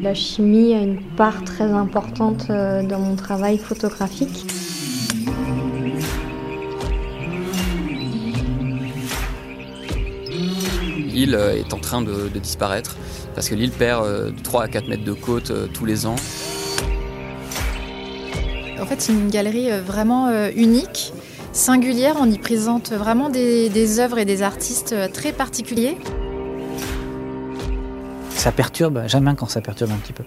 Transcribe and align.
La 0.00 0.14
chimie 0.14 0.74
a 0.74 0.80
une 0.80 1.02
part 1.16 1.42
très 1.44 1.64
importante 1.64 2.46
euh, 2.50 2.82
dans 2.84 3.00
mon 3.00 3.16
travail 3.16 3.58
photographique. 3.58 4.46
L'île 10.28 11.34
euh, 11.34 11.56
est 11.56 11.74
en 11.74 11.80
train 11.80 12.02
de, 12.02 12.28
disparaître 12.38 12.96
parce 13.34 13.48
que 13.48 13.56
l'île 13.56 13.72
perd 13.72 14.06
de 14.06 14.42
3 14.42 14.62
à 14.62 14.68
4 14.68 14.88
mètres 14.88 15.04
de 15.04 15.12
côte 15.12 15.50
euh, 15.50 15.66
tous 15.66 15.86
les 15.86 16.06
ans. 16.06 16.16
En 18.80 18.86
fait, 18.86 19.00
c'est 19.00 19.12
une 19.12 19.28
galerie 19.28 19.70
vraiment 19.80 20.30
unique, 20.50 21.12
singulière. 21.54 22.16
On 22.20 22.30
y 22.30 22.38
présente 22.38 22.92
vraiment 22.92 23.30
des, 23.30 23.70
des 23.70 24.00
œuvres 24.00 24.18
et 24.18 24.24
des 24.24 24.42
artistes 24.42 24.94
très 25.12 25.32
particuliers. 25.32 25.96
Ça 28.30 28.52
perturbe, 28.52 29.04
j'aime 29.06 29.24
bien 29.24 29.34
quand 29.34 29.48
ça 29.48 29.62
perturbe 29.62 29.92
un 29.92 29.96
petit 29.96 30.12
peu. 30.12 30.24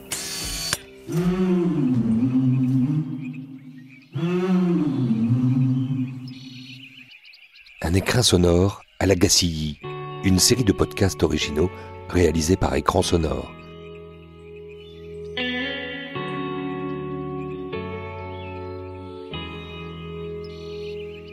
Un 7.84 7.94
écrin 7.94 8.24
sonore 8.24 8.82
à 9.00 9.06
la 9.06 9.16
Gacilly, 9.16 9.80
une 10.24 10.40
série 10.40 10.64
de 10.64 10.74
podcasts 10.74 11.22
originaux 11.22 11.70
réalisés 12.10 12.56
par 12.56 12.74
Écran 12.76 13.02
Sonore. 13.02 13.52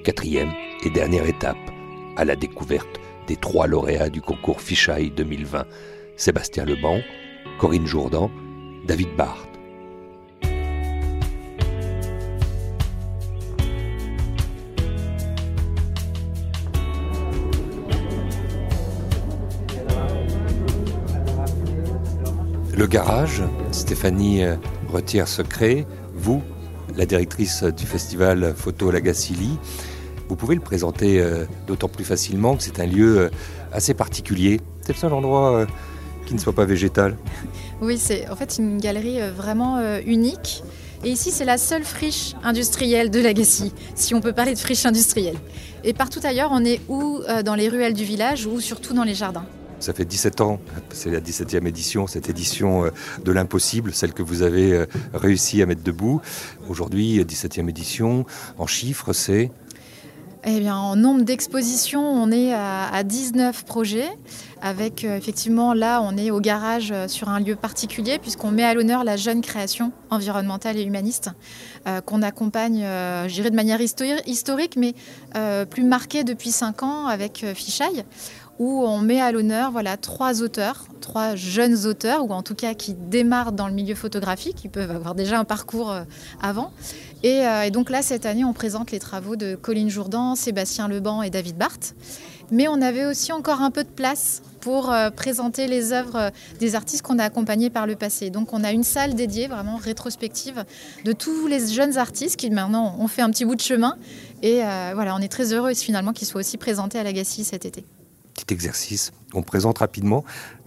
Quatrième 0.05 0.53
et 0.85 0.91
dernière 0.91 1.25
étape 1.25 1.57
à 2.19 2.27
la 2.27 2.37
découverte 2.37 3.01
des 3.27 3.37
trois 3.37 3.67
lauréats 3.67 4.11
du 4.11 4.21
concours 4.21 4.61
Fisheye 4.61 5.11
2020, 5.11 5.65
Sébastien 6.19 6.67
Leban, 6.67 7.01
Corinne 7.59 7.87
Jourdan, 7.87 8.31
David 8.87 9.17
Barthes. 9.17 9.49
Le 22.77 22.87
garage, 22.87 23.43
Stéphanie 23.71 24.45
euh, 24.45 24.57
Retière-Secret, 24.93 25.87
vous, 26.13 26.43
la 26.95 27.07
directrice 27.07 27.63
du 27.63 27.87
festival 27.87 28.53
Photo 28.55 28.91
Lagacilly, 28.91 29.59
vous 30.29 30.37
pouvez 30.37 30.55
le 30.55 30.61
présenter 30.61 31.21
euh, 31.21 31.45
d'autant 31.67 31.89
plus 31.89 32.05
facilement 32.05 32.57
que 32.57 32.63
c'est 32.63 32.81
un 32.81 32.87
lieu 32.87 33.19
euh, 33.19 33.31
assez 33.73 33.95
particulier. 33.95 34.61
C'est 34.83 34.93
le 34.93 34.99
seul 34.99 35.13
endroit 35.13 35.67
qui 36.27 36.35
ne 36.35 36.39
soit 36.39 36.53
pas 36.53 36.65
végétal. 36.65 37.17
Oui, 37.83 37.99
c'est 37.99 38.31
en 38.31 38.37
fait 38.37 38.57
une 38.59 38.79
galerie 38.79 39.19
vraiment 39.37 39.83
unique. 40.07 40.63
Et 41.03 41.11
ici, 41.11 41.33
c'est 41.33 41.45
la 41.45 41.59
seule 41.59 41.83
friche 41.83 42.35
industrielle 42.45 43.11
de 43.11 43.21
Lagacy, 43.21 43.75
si 43.97 44.15
on 44.15 44.21
peut 44.21 44.33
parler 44.33 44.55
de 44.55 44.59
friche 44.59 44.87
industrielle. 44.87 45.37
Et 45.83 45.93
partout 45.93 46.21
ailleurs, 46.23 46.51
on 46.53 46.65
est 46.65 46.81
ou 46.89 47.21
dans 47.45 47.57
les 47.57 47.69
ruelles 47.69 47.93
du 47.93 48.05
village 48.05 48.47
ou 48.47 48.61
surtout 48.61 48.95
dans 48.95 49.03
les 49.03 49.15
jardins. 49.15 49.45
Ça 49.81 49.93
fait 49.93 50.05
17 50.05 50.41
ans, 50.41 50.61
c'est 50.91 51.11
la 51.11 51.21
17e 51.21 51.67
édition, 51.67 52.07
cette 52.07 52.31
édition 52.31 52.91
de 53.23 53.33
l'impossible, 53.33 53.93
celle 53.93 54.15
que 54.15 54.23
vous 54.23 54.43
avez 54.43 54.87
réussi 55.13 55.61
à 55.61 55.67
mettre 55.67 55.83
debout. 55.83 56.23
Aujourd'hui, 56.69 57.19
17e 57.23 57.69
édition, 57.69 58.25
en 58.57 58.69
chiffres, 58.69 59.13
c'est 59.13 59.51
eh 60.47 60.61
bien, 60.61 60.77
en 60.77 60.95
nombre 60.97 61.23
d'expositions, 61.23 62.03
on 62.03 62.31
est 62.31 62.53
à, 62.53 63.03
19 63.03 63.65
projets. 63.65 64.09
Avec 64.61 65.05
effectivement, 65.05 65.75
là, 65.75 66.01
on 66.03 66.17
est 66.17 66.31
au 66.31 66.41
garage 66.41 66.93
sur 67.07 67.29
un 67.29 67.41
lieu 67.41 67.57
particulier, 67.57 68.19
puisqu'on 68.19 68.51
met 68.51 68.65
à 68.65 68.75
l'honneur 68.75 69.05
la 69.05 69.17
jeune 69.17 69.41
création 69.41 69.93
environnementale 70.11 70.79
et 70.79 70.83
humaniste, 70.83 71.31
qu'on 72.07 72.23
accompagne, 72.23 72.81
je 72.81 73.33
dirais 73.33 73.51
de 73.51 73.57
manière 73.57 73.81
historique, 73.81 74.77
mais 74.77 74.95
plus 75.69 75.85
marquée 75.85 76.25
depuis 76.25 76.51
5 76.51 76.83
ans 76.83 77.07
avec 77.07 77.45
Fichaille 77.55 78.05
où 78.59 78.85
on 78.85 78.99
met 78.99 79.21
à 79.21 79.33
l'honneur 79.33 79.71
voilà, 79.73 79.97
trois 79.97 80.43
auteurs, 80.43 80.87
trois 81.01 81.35
jeunes 81.35 81.87
auteurs, 81.87 82.25
ou 82.25 82.31
en 82.33 82.43
tout 82.43 82.55
cas 82.55 82.75
qui 82.75 82.95
démarrent 82.95 83.53
dans 83.53 83.67
le 83.67 83.75
milieu 83.75 83.95
photographique, 83.95 84.57
qui 84.57 84.69
peuvent 84.69 84.91
avoir 84.91 85.15
déjà 85.15 85.39
un 85.39 85.45
parcours 85.45 85.91
euh, 85.91 86.05
avant. 86.41 86.73
Euh, 87.25 87.63
et, 87.63 87.71
donc 87.71 87.91
là, 87.91 88.03
cette 88.03 88.27
année, 88.27 88.45
on 88.45 88.53
présente 88.53 88.91
les 88.91 88.99
travaux 88.99 89.37
de 89.37 89.55
Colline 89.55 89.91
Jourdan, 89.91 90.35
Sébastien 90.35 90.89
Leban 90.89 91.23
et 91.23 91.31
David 91.31 91.57
Barthes. 91.57 91.95
Mais 92.51 92.69
on 92.69 92.83
avait 92.83 93.07
aussi 93.07 93.33
encore 93.33 93.63
un 93.63 93.71
peu 93.71 93.85
de 93.85 93.89
place 93.89 94.43
pour 94.61 94.93
euh, 94.93 95.11
présenter 95.11 95.67
les 95.67 95.93
œuvres 95.93 96.31
des 96.59 96.75
artistes 96.75 97.03
qu'on 97.03 97.19
a 97.19 97.25
accompagnés 97.25 97.71
par 97.71 97.87
le 97.87 97.97
passé. 97.97 98.31
Donc 98.31 98.53
on 98.53 98.63
a 98.63 98.73
une 98.73 98.85
salle 98.85 99.15
dédiée, 99.15 99.49
vraiment 99.49 99.77
rétrospective, 99.77 100.65
de 101.05 101.13
tous 101.13 101.47
les 101.47 101.67
jeunes 101.69 101.97
artistes 101.97 102.37
qui 102.37 102.51
maintenant 102.51 102.97
ont 102.99 103.09
fait 103.09 103.23
un 103.23 103.31
petit 103.31 103.45
bout 103.45 103.57
de 103.57 103.63
chemin. 103.63 103.97
Et 104.43 104.61
voilà, 104.95 105.17
on 105.17 105.21
est 105.21 105.29
très 105.29 105.55
heureux 105.55 105.73
finalement 105.73 106.13
qu'ils 106.13 106.29
soient 106.29 106.41
aussi 106.41 106.59
présentés 106.59 106.99
à 106.99 107.03
l'Agassi 107.03 107.45
cet 107.45 107.65
été 107.65 107.85
petit 108.35 108.53
exercice. 108.53 109.13
On 109.33 109.43
présente 109.43 109.79
rapidement 109.79 110.25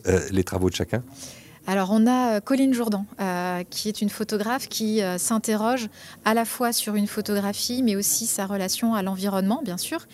euh, 0.07 0.19
les 0.31 0.43
travaux 0.43 0.69
de 0.69 0.75
chacun. 0.75 1.03
Alors 1.69 1.89
on 1.91 2.07
a 2.07 2.37
euh, 2.37 2.39
Colline 2.39 2.73
Jourdan, 2.73 3.05
euh, 3.19 3.63
qui 3.69 3.89
est 3.89 4.01
une 4.01 4.09
photographe 4.09 4.69
qui 4.69 5.01
s'interroge 5.17 5.89
à 6.23 6.33
la 6.33 6.45
fois 6.45 6.71
sur 6.71 6.95
une 6.95 7.07
photographie, 7.07 7.83
mais 7.83 7.97
aussi 7.97 8.25
sa 8.25 8.45
relation 8.45 8.95
à 8.95 9.03
l'environnement, 9.03 9.61
bien 9.63 9.77
sûr, 9.77 10.07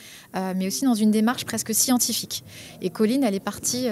mais 0.56 0.68
aussi 0.68 0.84
dans 0.86 0.96
une 0.96 1.12
démarche 1.12 1.46
presque 1.46 1.74
scientifique. 1.74 2.44
Et 2.82 2.90
Colline, 2.90 3.24
elle 3.24 3.36
est 3.36 3.40
partie 3.40 3.88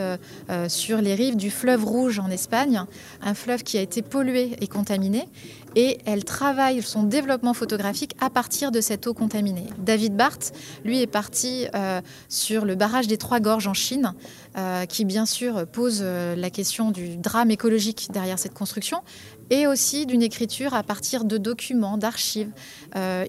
sur 0.68 1.02
les 1.02 1.14
rives 1.14 1.36
du 1.36 1.52
fleuve 1.52 1.86
Rouge 1.86 2.20
en 2.20 2.30
Espagne, 2.30 2.84
un 3.22 3.34
fleuve 3.34 3.64
qui 3.64 3.78
a 3.78 3.82
été 3.82 4.02
pollué 4.02 4.56
et 4.60 4.68
contaminé, 4.68 5.28
et 5.76 6.00
elle 6.06 6.24
travaille 6.24 6.82
son 6.82 7.04
développement 7.04 7.54
photographique 7.54 8.16
à 8.20 8.30
partir 8.30 8.72
de 8.72 8.82
cette 8.82 9.08
eau 9.08 9.14
contaminée. 9.14 9.68
David 9.78 10.16
Barthes, 10.16 10.54
lui, 10.84 11.02
est 11.02 11.08
parti 11.08 11.68
euh, 11.76 12.02
sur 12.30 12.66
le 12.66 12.76
barrage 12.76 13.08
des 13.08 13.18
Trois 13.18 13.40
Gorges 13.40 13.68
en 13.68 13.74
Chine, 13.74 14.14
euh, 14.58 14.86
qui 14.86 15.06
bien 15.06 15.26
sûr 15.26 15.66
pose 15.68 16.00
euh, 16.02 16.36
la 16.36 16.50
question 16.50 16.92
du 16.92 17.18
drame 17.18 17.52
écologique 17.52 18.10
derrière 18.12 18.40
cette 18.40 18.54
construction, 18.54 19.02
et 19.50 19.68
aussi 19.68 20.06
d'une 20.06 20.22
écriture 20.22 20.74
à 20.74 20.84
partir 20.84 21.26
de 21.26 21.38
documents, 21.38 21.98
d'archives. 21.98 22.52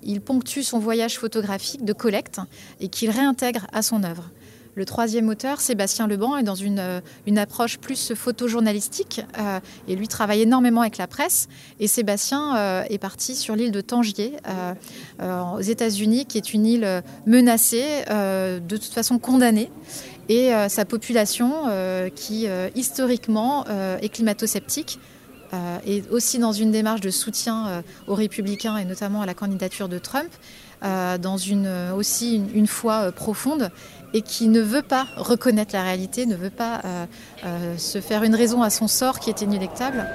il 0.05 0.21
ponctue 0.21 0.63
son 0.63 0.79
voyage 0.79 1.19
photographique 1.19 1.85
de 1.85 1.93
collecte 1.93 2.41
et 2.79 2.89
qu'il 2.89 3.11
réintègre 3.11 3.67
à 3.73 3.83
son 3.83 4.05
œuvre. 4.05 4.31
Le 4.75 4.87
troisième 4.87 5.29
auteur, 5.29 5.61
Sébastien 5.61 6.07
Leban, 6.07 6.39
est 6.39 6.43
dans 6.43 6.55
une, 6.55 6.79
euh, 6.79 7.01
une 7.27 7.37
approche 7.37 7.77
plus 7.77 8.15
photojournalistique 8.15 9.21
euh, 9.39 9.61
et 9.87 9.95
lui 9.95 10.09
travaille 10.09 10.41
énormément 10.41 10.81
avec 10.81 10.97
la 10.97 11.07
presse. 11.07 11.49
Et 11.79 11.87
Sébastien 11.87 12.57
euh, 12.57 12.85
est 12.89 12.97
parti 12.97 13.37
sur 13.37 13.55
l'île 13.55 13.73
de 13.73 13.83
Tangier, 13.83 14.33
aux 15.21 15.61
États-Unis, 15.61 16.25
qui 16.27 16.39
est 16.39 16.55
une 16.55 16.67
île 16.67 17.03
menacée, 17.27 18.05
de 18.09 18.77
toute 18.77 18.93
façon 18.93 19.19
condamnée. 19.19 19.71
Et 20.29 20.51
sa 20.69 20.85
population, 20.85 21.53
qui 22.15 22.47
historiquement 22.75 23.65
est 23.67 24.09
climato-sceptique, 24.09 24.99
est 25.87 26.09
aussi 26.11 26.39
dans 26.39 26.53
une 26.53 26.71
démarche 26.71 27.01
de 27.01 27.11
soutien 27.11 27.83
aux 28.07 28.15
républicains 28.15 28.77
et 28.79 28.85
notamment 28.85 29.23
à 29.23 29.27
la 29.27 29.35
candidature 29.35 29.89
de 29.89 29.99
Trump, 29.99 30.31
dans 30.83 31.37
une, 31.37 31.69
aussi 31.97 32.37
une, 32.37 32.49
une 32.55 32.67
foi 32.67 33.13
profonde 33.13 33.71
et 34.15 34.23
qui 34.23 34.49
ne 34.49 34.61
veut 34.61 34.83
pas 34.83 35.07
reconnaître 35.17 35.75
la 35.75 35.83
réalité, 35.83 36.27
ne 36.27 36.37
veut 36.37 36.51
pas 36.51 36.81
euh, 36.85 37.07
euh, 37.45 37.77
se 37.79 38.01
faire 38.01 38.23
une 38.23 38.35
raison 38.35 38.63
à 38.63 38.71
son 38.71 38.89
sort 38.89 39.21
qui 39.21 39.31
est 39.31 39.43
inélectable. 39.43 40.07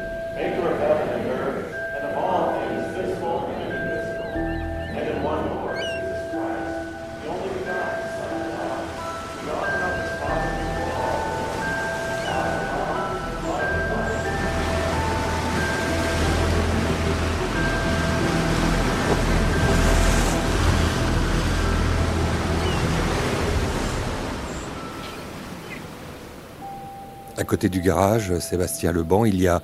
À 27.37 27.43
côté 27.43 27.69
du 27.69 27.81
garage, 27.81 28.37
Sébastien 28.39 28.91
Leban, 28.91 29.25
il 29.25 29.39
y 29.39 29.47
a 29.47 29.61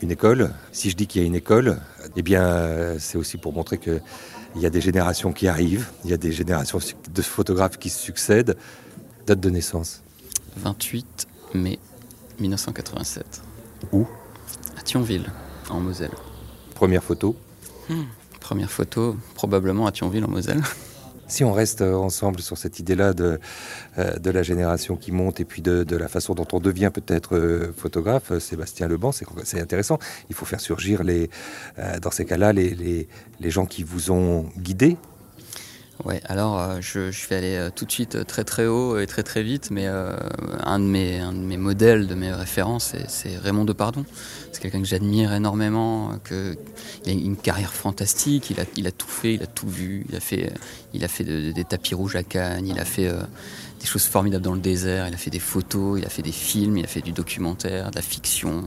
une 0.00 0.10
école. 0.10 0.50
Si 0.72 0.90
je 0.90 0.96
dis 0.96 1.06
qu'il 1.06 1.20
y 1.20 1.24
a 1.24 1.26
une 1.26 1.34
école, 1.34 1.78
eh 2.16 2.22
bien, 2.22 2.96
c'est 2.98 3.18
aussi 3.18 3.36
pour 3.36 3.52
montrer 3.52 3.78
qu'il 3.78 4.00
y 4.56 4.66
a 4.66 4.70
des 4.70 4.80
générations 4.80 5.32
qui 5.32 5.46
arrivent, 5.46 5.86
il 6.04 6.10
y 6.10 6.14
a 6.14 6.16
des 6.16 6.32
générations 6.32 6.78
de 7.12 7.22
photographes 7.22 7.78
qui 7.78 7.90
se 7.90 7.98
succèdent. 8.00 8.56
Date 9.26 9.40
de 9.40 9.50
naissance 9.50 10.02
28 10.56 11.28
mai 11.54 11.78
1987. 12.40 13.42
Où? 13.92 14.06
À 14.78 14.82
Thionville, 14.82 15.30
en 15.68 15.80
Moselle. 15.80 16.10
Première 16.74 17.04
photo? 17.04 17.36
Hmm, 17.88 18.02
Première 18.40 18.70
photo, 18.70 19.16
probablement 19.34 19.86
à 19.86 19.92
Thionville, 19.92 20.24
en 20.24 20.28
Moselle. 20.30 20.62
Si 21.28 21.44
on 21.44 21.52
reste 21.52 21.82
ensemble 21.82 22.40
sur 22.40 22.58
cette 22.58 22.78
idée-là 22.78 23.14
de, 23.14 23.38
de 23.96 24.30
la 24.30 24.42
génération 24.42 24.96
qui 24.96 25.12
monte 25.12 25.40
et 25.40 25.44
puis 25.44 25.62
de, 25.62 25.96
la 25.96 26.08
façon 26.08 26.34
dont 26.34 26.46
on 26.52 26.60
devient 26.60 26.90
peut-être 26.92 27.72
photographe, 27.76 28.38
Sébastien 28.38 28.88
Leban, 28.88 29.12
c'est 29.12 29.60
intéressant. 29.60 29.98
Il 30.28 30.34
faut 30.34 30.44
faire 30.44 30.60
surgir 30.60 31.02
les, 31.04 31.30
dans 32.02 32.10
ces 32.10 32.24
cas-là 32.24 32.52
les, 32.52 32.70
les, 32.74 33.08
les 33.40 33.50
gens 33.50 33.66
qui 33.66 33.82
vous 33.82 34.10
ont 34.10 34.46
guidé 34.58 34.96
Ouais, 36.04 36.20
alors 36.24 36.58
euh, 36.58 36.78
je, 36.80 37.12
je, 37.12 37.28
vais 37.28 37.36
aller 37.36 37.54
euh, 37.54 37.70
tout 37.70 37.84
de 37.84 37.92
suite 37.92 38.16
euh, 38.16 38.24
très 38.24 38.42
très 38.42 38.66
haut 38.66 38.98
et 38.98 39.06
très 39.06 39.22
très 39.22 39.42
vite, 39.42 39.70
mais 39.70 39.86
un, 39.86 40.78
de 40.80 40.84
mes, 40.84 41.20
un 41.20 41.32
de 41.32 41.38
mes 41.38 41.56
modèles, 41.56 42.08
de 42.08 42.14
mes 42.14 42.32
références, 42.32 42.94
c'est 43.06 43.36
Raymond 43.36 43.64
Depardon. 43.64 44.04
C'est 44.50 44.60
quelqu'un 44.60 44.80
que 44.80 44.86
j'admire 44.86 45.32
énormément, 45.32 46.18
que, 46.24 46.56
il 47.04 47.10
a 47.10 47.12
une 47.12 47.36
carrière 47.36 47.72
fantastique, 47.72 48.50
il 48.50 48.60
a, 48.60 48.64
il 48.76 48.86
a 48.86 48.90
tout 48.90 49.08
fait, 49.08 49.34
il 49.34 49.42
a 49.42 49.46
tout 49.46 49.68
vu, 49.68 50.04
il 50.08 50.16
a 50.16 50.20
fait, 50.20 50.52
il 50.92 51.04
a 51.04 51.08
fait 51.08 51.24
des 51.24 51.64
tapis 51.64 51.94
rouges 51.94 52.16
à 52.16 52.22
Cannes, 52.22 52.66
il 52.66 52.80
a 52.80 52.84
fait 52.84 53.10
des 53.82 53.86
choses 53.86 54.04
formidables 54.04 54.44
dans 54.44 54.54
le 54.54 54.60
désert, 54.60 55.08
il 55.08 55.14
a 55.14 55.18
fait 55.18 55.30
des 55.30 55.38
photos, 55.38 55.98
il 55.98 56.06
a 56.06 56.08
fait 56.08 56.22
des 56.22 56.32
films, 56.32 56.78
il 56.78 56.84
a 56.84 56.88
fait 56.88 57.02
du 57.02 57.12
documentaire, 57.12 57.90
de 57.90 57.96
la 57.96 58.02
fiction, 58.02 58.62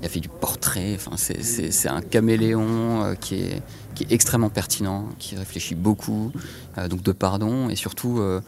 il 0.00 0.06
a 0.06 0.08
fait 0.08 0.20
du 0.20 0.28
portrait, 0.28 0.96
enfin, 0.96 1.16
c'est 1.16 1.88
un 1.88 2.00
caméléon 2.00 3.14
qui 3.20 3.36
est 3.36 3.62
qui 3.96 4.04
est 4.04 4.12
extrêmement 4.12 4.50
pertinent, 4.50 5.08
qui 5.18 5.34
réfléchit 5.36 5.74
beaucoup, 5.74 6.30
euh, 6.78 6.86
donc 6.86 7.02
de 7.02 7.12
pardon, 7.12 7.70
et 7.70 7.76
surtout 7.76 8.18
euh, 8.20 8.40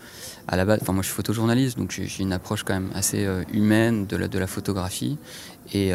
à 0.46 0.56
la 0.56 0.64
base, 0.64 0.78
enfin 0.82 0.92
moi 0.92 1.02
je 1.02 1.08
suis 1.08 1.16
photojournaliste, 1.16 1.78
donc 1.78 1.90
j'ai 1.90 2.22
une 2.22 2.34
approche 2.34 2.62
quand 2.62 2.74
même 2.74 2.90
assez 2.94 3.24
euh, 3.24 3.42
humaine 3.52 4.06
de 4.06 4.38
la 4.38 4.46
photographie, 4.46 5.16
et 5.72 5.92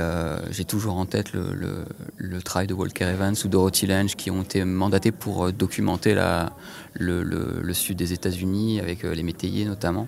j'ai 0.52 0.66
toujours 0.66 0.98
en 0.98 1.06
tête 1.06 1.34
le, 1.34 2.42
travail 2.42 2.68
de 2.68 2.74
Walker 2.74 3.06
Evans 3.06 3.36
ou 3.44 3.48
Dorothy 3.48 3.88
Lange 3.88 4.16
qui 4.16 4.30
ont 4.30 4.44
été 4.44 4.64
mandatés 4.66 5.12
pour 5.12 5.52
documenter 5.52 6.14
la, 6.14 6.54
le, 6.94 7.74
sud 7.74 7.98
des 7.98 8.14
États-Unis 8.14 8.80
avec 8.80 9.04
les 9.04 9.24
métayers 9.24 9.66
notamment, 9.66 10.08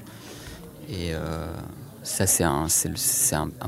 et 0.90 1.14
ça 2.04 2.28
c'est 2.28 2.44
un, 2.44 2.68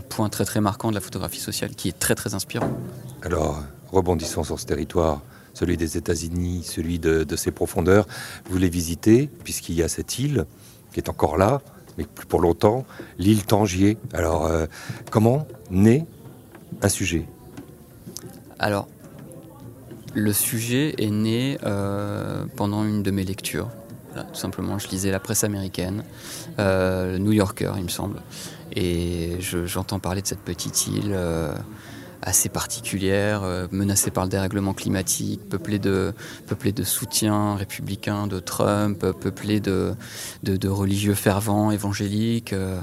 point 0.09 0.29
très 0.29 0.45
très 0.45 0.61
marquant 0.61 0.89
de 0.89 0.95
la 0.95 1.01
photographie 1.01 1.39
sociale 1.39 1.71
qui 1.71 1.89
est 1.89 1.97
très 1.97 2.15
très 2.15 2.35
inspirant. 2.35 2.77
Alors 3.23 3.63
rebondissons 3.91 4.43
sur 4.43 4.59
ce 4.59 4.65
territoire 4.65 5.21
celui 5.57 5.75
des 5.75 5.97
États-Unis, 5.97 6.63
celui 6.63 6.99
de, 6.99 7.35
ses 7.35 7.51
profondeurs. 7.51 8.07
Vous 8.49 8.57
les 8.57 8.69
visitez, 8.69 9.29
puisqu'il 9.43 9.75
y 9.75 9.83
a 9.83 9.87
cette 9.87 10.19
île 10.19 10.45
qui 10.93 10.99
est 10.99 11.09
encore 11.09 11.37
là, 11.37 11.61
mais 11.97 12.05
plus 12.05 12.25
pour 12.25 12.41
longtemps, 12.41 12.85
l'île 13.17 13.43
Tangier. 13.45 13.97
Alors, 14.13 14.45
euh, 14.45 14.65
comment 15.11 15.47
naît 15.71 16.05
un 16.81 16.89
sujet? 16.89 17.25
Alors, 18.59 18.87
le 20.13 20.33
sujet 20.33 20.95
est 20.97 21.09
né 21.09 21.57
euh, 21.63 22.45
pendant 22.55 22.83
une 22.83 23.03
de 23.03 23.11
mes 23.11 23.23
lectures. 23.23 23.69
tout 24.15 24.39
simplement, 24.39 24.79
je 24.79 24.87
lisais 24.87 25.11
la 25.11 25.19
presse 25.19 25.43
américaine, 25.43 26.03
euh, 26.59 27.13
le 27.13 27.17
New 27.19 27.33
Yorker, 27.33 27.73
il 27.77 27.83
me 27.83 27.89
semble, 27.89 28.21
et 28.75 29.37
j'entends 29.39 29.99
parler 29.99 30.21
de 30.21 30.27
cette 30.27 30.41
petite 30.41 30.87
île 30.87 31.15
assez 32.27 32.49
particulière, 32.49 33.43
euh, 33.43 33.67
menacée 33.71 34.11
par 34.11 34.25
le 34.25 34.29
dérèglement 34.29 34.73
climatique, 34.73 35.47
peuplée 35.49 35.79
de, 35.79 36.13
peuplée 36.45 36.73
de 36.73 36.83
soutiens 36.83 37.55
républicains 37.55 38.27
de 38.27 38.39
Trump, 38.39 38.99
peuplée 38.99 39.61
de, 39.61 39.93
de, 40.43 40.67
religieux 40.67 41.13
fervents, 41.13 41.71
évangéliques. 41.71 42.51
Euh, 42.51 42.81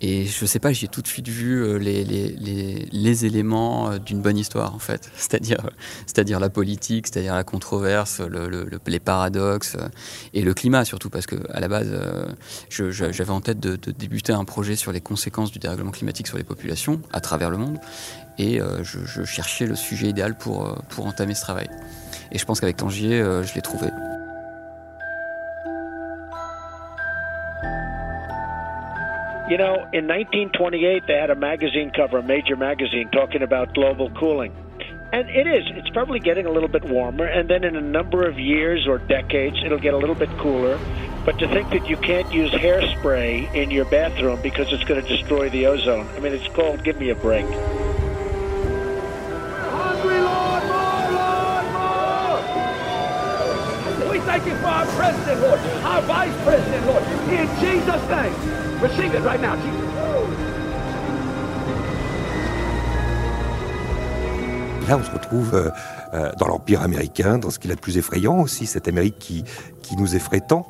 et 0.00 0.24
je 0.24 0.46
sais 0.46 0.58
pas, 0.58 0.72
j'ai 0.72 0.88
tout 0.88 1.02
de 1.02 1.06
suite 1.06 1.28
vu 1.28 1.62
euh, 1.62 1.76
les, 1.76 2.02
les, 2.02 2.88
les, 2.90 3.26
éléments 3.26 3.98
d'une 3.98 4.22
bonne 4.22 4.38
histoire, 4.38 4.74
en 4.74 4.78
fait. 4.78 5.10
C'est-à-dire, 5.16 5.68
c'est-à-dire 6.06 6.40
la 6.40 6.48
politique, 6.48 7.08
c'est-à-dire 7.08 7.34
la 7.34 7.44
controverse, 7.44 8.20
le, 8.20 8.70
les 8.86 9.00
paradoxes 9.00 9.76
et 10.32 10.40
le 10.40 10.54
climat, 10.54 10.84
surtout, 10.86 11.10
parce 11.10 11.26
que 11.26 11.36
à 11.52 11.60
la 11.60 11.68
base, 11.68 11.92
j'avais 12.70 13.30
en 13.30 13.40
tête 13.40 13.60
de 13.60 13.76
débuter 13.90 14.32
un 14.32 14.44
projet 14.44 14.76
sur 14.76 14.92
les 14.92 15.00
conséquences 15.00 15.50
du 15.50 15.58
dérèglement 15.58 15.90
climatique 15.90 16.26
sur 16.26 16.38
les 16.38 16.44
populations 16.44 17.02
à 17.12 17.20
travers 17.20 17.50
le 17.50 17.58
monde 17.58 17.78
et 18.38 18.60
euh, 18.60 18.84
je, 18.84 19.00
je, 19.04 19.24
cherchais 19.24 19.66
le 19.66 19.74
sujet 19.74 20.08
idéal 20.08 20.34
pour, 20.34 20.66
euh, 20.66 20.74
pour 20.88 21.06
entamer 21.06 21.34
ce 21.34 21.42
travail. 21.42 21.68
Et 22.30 22.38
je 22.38 22.44
pense 22.44 22.60
qu'avec 22.60 22.76
Tangier, 22.76 23.20
euh, 23.20 23.42
je 23.42 23.54
l'ai 23.54 23.62
trouvé. 23.62 23.88
You 29.50 29.56
know, 29.56 29.86
in 29.94 30.06
1928, 30.06 31.06
they 31.06 31.14
had 31.14 31.30
a 31.30 31.34
magazine 31.34 31.90
cover, 31.90 32.18
a 32.18 32.22
major 32.22 32.54
magazine, 32.54 33.08
talking 33.10 33.42
about 33.42 33.72
global 33.72 34.10
cooling. 34.10 34.52
And 35.10 35.30
it 35.30 35.46
is. 35.46 35.64
It's 35.74 35.88
probably 35.88 36.20
getting 36.20 36.44
a 36.44 36.50
little 36.50 36.68
bit 36.68 36.84
warmer. 36.84 37.24
And 37.24 37.48
then 37.48 37.64
in 37.64 37.74
a 37.74 37.80
number 37.80 38.28
of 38.28 38.38
years 38.38 38.86
or 38.86 38.98
decades, 38.98 39.56
it'll 39.64 39.78
get 39.78 39.94
a 39.94 39.96
little 39.96 40.14
bit 40.14 40.28
cooler. 40.36 40.78
But 41.24 41.38
to 41.38 41.48
think 41.48 41.70
that 41.70 41.88
you 41.88 41.96
can't 41.96 42.30
use 42.30 42.50
hairspray 42.50 43.54
in 43.54 43.70
your 43.70 43.86
bathroom 43.86 44.38
because 44.42 44.70
it's 44.70 44.84
going 44.84 45.02
to 45.02 45.08
destroy 45.08 45.48
the 45.48 45.64
ozone, 45.66 46.06
I 46.14 46.20
mean, 46.20 46.34
it's 46.34 46.48
called 46.48 46.84
give 46.84 47.00
me 47.00 47.08
a 47.08 47.14
break. 47.14 47.46
Thank 54.28 54.44
you 54.44 54.54
for 54.56 54.66
our 54.66 54.86
president, 55.00 55.40
Lord, 55.40 55.58
our 55.84 56.02
vice 56.02 56.36
president, 56.44 56.84
Lord. 56.86 57.02
In 57.32 57.48
Jesus' 57.64 58.04
name. 58.10 58.34
Receive 58.82 59.14
it 59.14 59.22
right 59.24 59.40
now, 59.40 59.56
Jesus. 59.56 59.88
Là, 64.86 64.96
on 64.96 65.02
se 65.02 65.10
retrouve 65.10 65.54
euh, 65.54 65.70
euh, 66.14 66.32
dans 66.38 66.46
l'Empire 66.46 66.82
américain, 66.82 67.38
dans 67.38 67.50
ce 67.50 67.58
qu'il 67.58 67.70
a 67.72 67.74
de 67.74 67.80
plus 67.80 67.98
effrayant 67.98 68.40
aussi, 68.40 68.66
cette 68.66 68.88
Amérique 68.88 69.18
qui, 69.18 69.44
qui 69.82 69.96
nous 69.96 70.14
effraie 70.14 70.40
tant. 70.40 70.66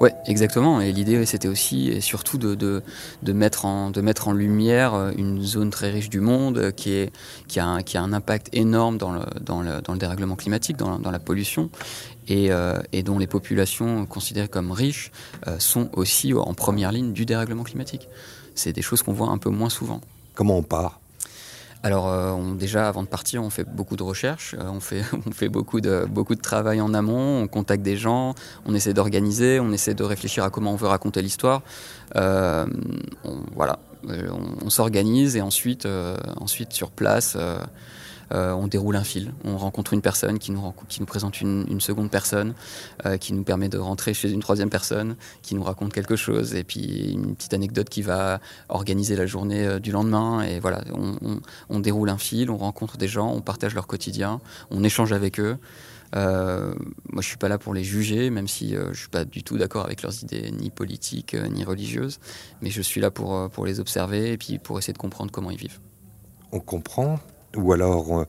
Ouais, 0.00 0.14
exactement. 0.26 0.80
Et 0.80 0.92
l'idée, 0.92 1.24
c'était 1.26 1.48
aussi 1.48 1.88
et 1.88 2.00
surtout 2.00 2.38
de, 2.38 2.54
de, 2.54 2.82
de, 3.22 3.32
mettre 3.32 3.64
en, 3.64 3.90
de 3.90 4.00
mettre 4.00 4.28
en 4.28 4.32
lumière 4.32 4.94
euh, 4.94 5.10
une 5.16 5.42
zone 5.42 5.70
très 5.70 5.90
riche 5.90 6.08
du 6.08 6.20
monde 6.20 6.72
qui, 6.76 6.92
est, 6.92 7.12
qui, 7.48 7.58
a, 7.58 7.66
un, 7.66 7.82
qui 7.82 7.96
a 7.96 8.02
un 8.02 8.12
impact 8.12 8.48
énorme 8.52 8.98
dans 8.98 9.12
le, 9.12 9.22
dans 9.40 9.60
le, 9.60 9.80
dans 9.82 9.92
le 9.92 9.98
dérèglement 9.98 10.36
climatique, 10.36 10.76
dans, 10.76 10.98
dans 10.98 11.10
la 11.10 11.18
pollution, 11.18 11.70
et, 12.28 12.52
euh, 12.52 12.78
et, 12.92 13.02
dont 13.02 13.18
les 13.18 13.26
populations 13.26 14.06
considérées 14.06 14.48
comme 14.48 14.70
riches 14.70 15.10
euh, 15.46 15.58
sont 15.58 15.90
aussi 15.94 16.32
en 16.34 16.54
première 16.54 16.92
ligne 16.92 17.12
du 17.12 17.26
dérèglement 17.26 17.64
climatique. 17.64 18.08
C'est 18.54 18.72
des 18.72 18.82
choses 18.82 19.02
qu'on 19.02 19.12
voit 19.12 19.28
un 19.28 19.38
peu 19.38 19.50
moins 19.50 19.70
souvent. 19.70 20.00
Comment 20.34 20.58
on 20.58 20.62
part? 20.62 21.00
Alors 21.82 22.08
euh, 22.08 22.32
on, 22.32 22.54
déjà 22.54 22.88
avant 22.88 23.02
de 23.02 23.08
partir, 23.08 23.42
on 23.42 23.50
fait 23.50 23.64
beaucoup 23.64 23.96
de 23.96 24.02
recherches, 24.02 24.54
euh, 24.58 24.68
on 24.68 24.80
fait, 24.80 25.02
on 25.12 25.48
beaucoup, 25.48 25.80
de, 25.80 26.34
travail 26.34 26.80
en 26.80 26.92
amont, 26.92 27.42
on 27.42 27.46
contacte 27.46 27.82
des 27.82 27.96
gens, 27.96 28.34
on 28.66 28.74
essaie 28.74 28.94
d'organiser, 28.94 29.60
on 29.60 29.72
essaie 29.72 29.94
de 29.94 30.04
réfléchir 30.04 30.44
à 30.44 30.50
comment 30.50 30.72
on 30.72 30.76
veut 30.76 30.88
raconter 30.88 31.22
l'histoire. 31.22 31.62
Euh, 32.16 32.66
voilà, 33.54 33.78
on, 34.08 34.64
on 34.64 34.70
s'organise 34.70 35.36
et 35.36 35.40
ensuite, 35.40 35.86
ensuite 36.40 36.72
sur 36.72 36.90
place 36.90 37.36
euh, 38.32 38.52
on 38.52 38.66
déroule 38.66 38.96
un 38.96 39.04
fil, 39.04 39.32
on 39.44 39.56
rencontre 39.56 39.94
une 39.94 40.02
personne 40.02 40.38
qui 40.38 40.52
nous, 40.52 40.72
présente 41.06 41.40
une, 41.40 41.80
seconde 41.80 42.10
personne, 42.10 42.54
euh, 43.06 43.16
qui 43.16 43.32
nous 43.32 43.42
permet 43.42 43.68
de 43.68 43.78
rentrer 43.78 44.14
chez 44.14 44.30
une 44.30 44.40
troisième 44.40 44.70
personne, 44.70 45.16
qui 45.42 45.54
nous 45.54 45.62
raconte 45.62 45.92
quelque 45.92 46.16
chose, 46.16 46.54
et 46.54 46.64
puis 46.64 47.12
une 47.12 47.34
petite 47.34 47.54
anecdote 47.54 47.88
qui 47.88 48.02
va 48.02 48.40
organiser 48.68 49.16
la 49.16 49.26
journée 49.26 49.66
euh, 49.66 49.78
du 49.78 49.92
lendemain. 49.92 50.42
Et 50.42 50.60
voilà, 50.60 50.82
on, 51.70 51.80
déroule 51.80 52.10
un 52.10 52.18
fil, 52.18 52.50
on 52.50 52.56
rencontre 52.56 52.98
des 52.98 53.08
gens, 53.08 53.32
on 53.32 53.40
partage 53.40 53.74
leur 53.74 53.86
quotidien, 53.86 54.40
on 54.70 54.84
échange 54.84 55.12
avec 55.12 55.40
eux. 55.40 55.56
moi, 56.14 57.22
je 57.22 57.26
suis 57.26 57.36
pas 57.36 57.48
là 57.48 57.58
pour 57.58 57.72
les 57.72 57.84
juger, 57.84 58.30
même 58.30 58.48
si 58.48 58.70
je 58.74 58.92
je 58.92 58.98
suis 58.98 59.08
pas 59.08 59.24
du 59.24 59.42
tout 59.42 59.56
d'accord 59.58 59.84
avec 59.84 60.02
leurs 60.02 60.22
idées, 60.22 60.50
ni 60.50 60.70
politiques, 60.70 61.34
ni 61.34 61.64
religieuses. 61.64 62.18
Mais 62.62 62.70
je 62.70 62.82
suis 62.82 63.00
là 63.00 63.10
pour, 63.10 63.48
pour 63.50 63.64
les 63.64 63.78
observer 63.80 64.32
et 64.32 64.38
puis 64.38 64.58
pour 64.58 64.78
essayer 64.78 64.92
de 64.92 64.98
comprendre 64.98 65.30
comment 65.30 65.50
ils 65.50 65.58
vivent. 65.58 65.78
On 66.50 66.60
comprend 66.60 67.20
ou 67.56 67.72
alors, 67.72 68.20
euh, 68.20 68.24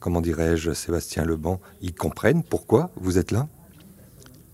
comment 0.00 0.20
dirais-je, 0.20 0.72
Sébastien 0.72 1.24
Leban, 1.24 1.60
ils 1.80 1.94
comprennent 1.94 2.42
pourquoi 2.42 2.90
vous 2.96 3.18
êtes 3.18 3.30
là? 3.30 3.48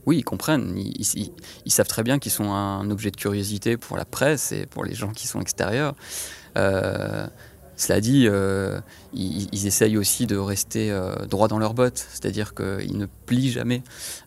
Oui, 0.06 0.18
ils 0.18 0.24
comprennent. 0.24 0.74
Ils, 0.76 1.32
savent 1.70 1.86
très 1.88 2.02
bien 2.02 2.18
qu'ils 2.18 2.32
sont 2.32 2.50
un 2.50 2.90
objet 2.90 3.10
de 3.10 3.16
curiosité 3.16 3.76
pour 3.76 3.96
la 3.96 4.06
presse 4.06 4.52
et 4.52 4.64
pour 4.64 4.84
les 4.84 4.94
gens 4.94 5.10
qui 5.10 5.26
sont 5.26 5.40
extérieurs. 5.40 5.94
Euh, 6.56 7.26
cela 7.76 8.00
dit, 8.00 8.26
euh, 8.26 8.80
ils, 9.12 9.66
essayent 9.66 9.98
aussi 9.98 10.26
de 10.26 10.36
rester 10.36 10.98
droit 11.28 11.46
dans 11.46 11.58
leurs 11.58 11.74
bottes, 11.74 12.06
c'est-à-dire 12.10 12.54
qu'ils 12.54 12.96
ne 12.96 13.04
plient 13.26 13.50
jamais. 13.50 13.82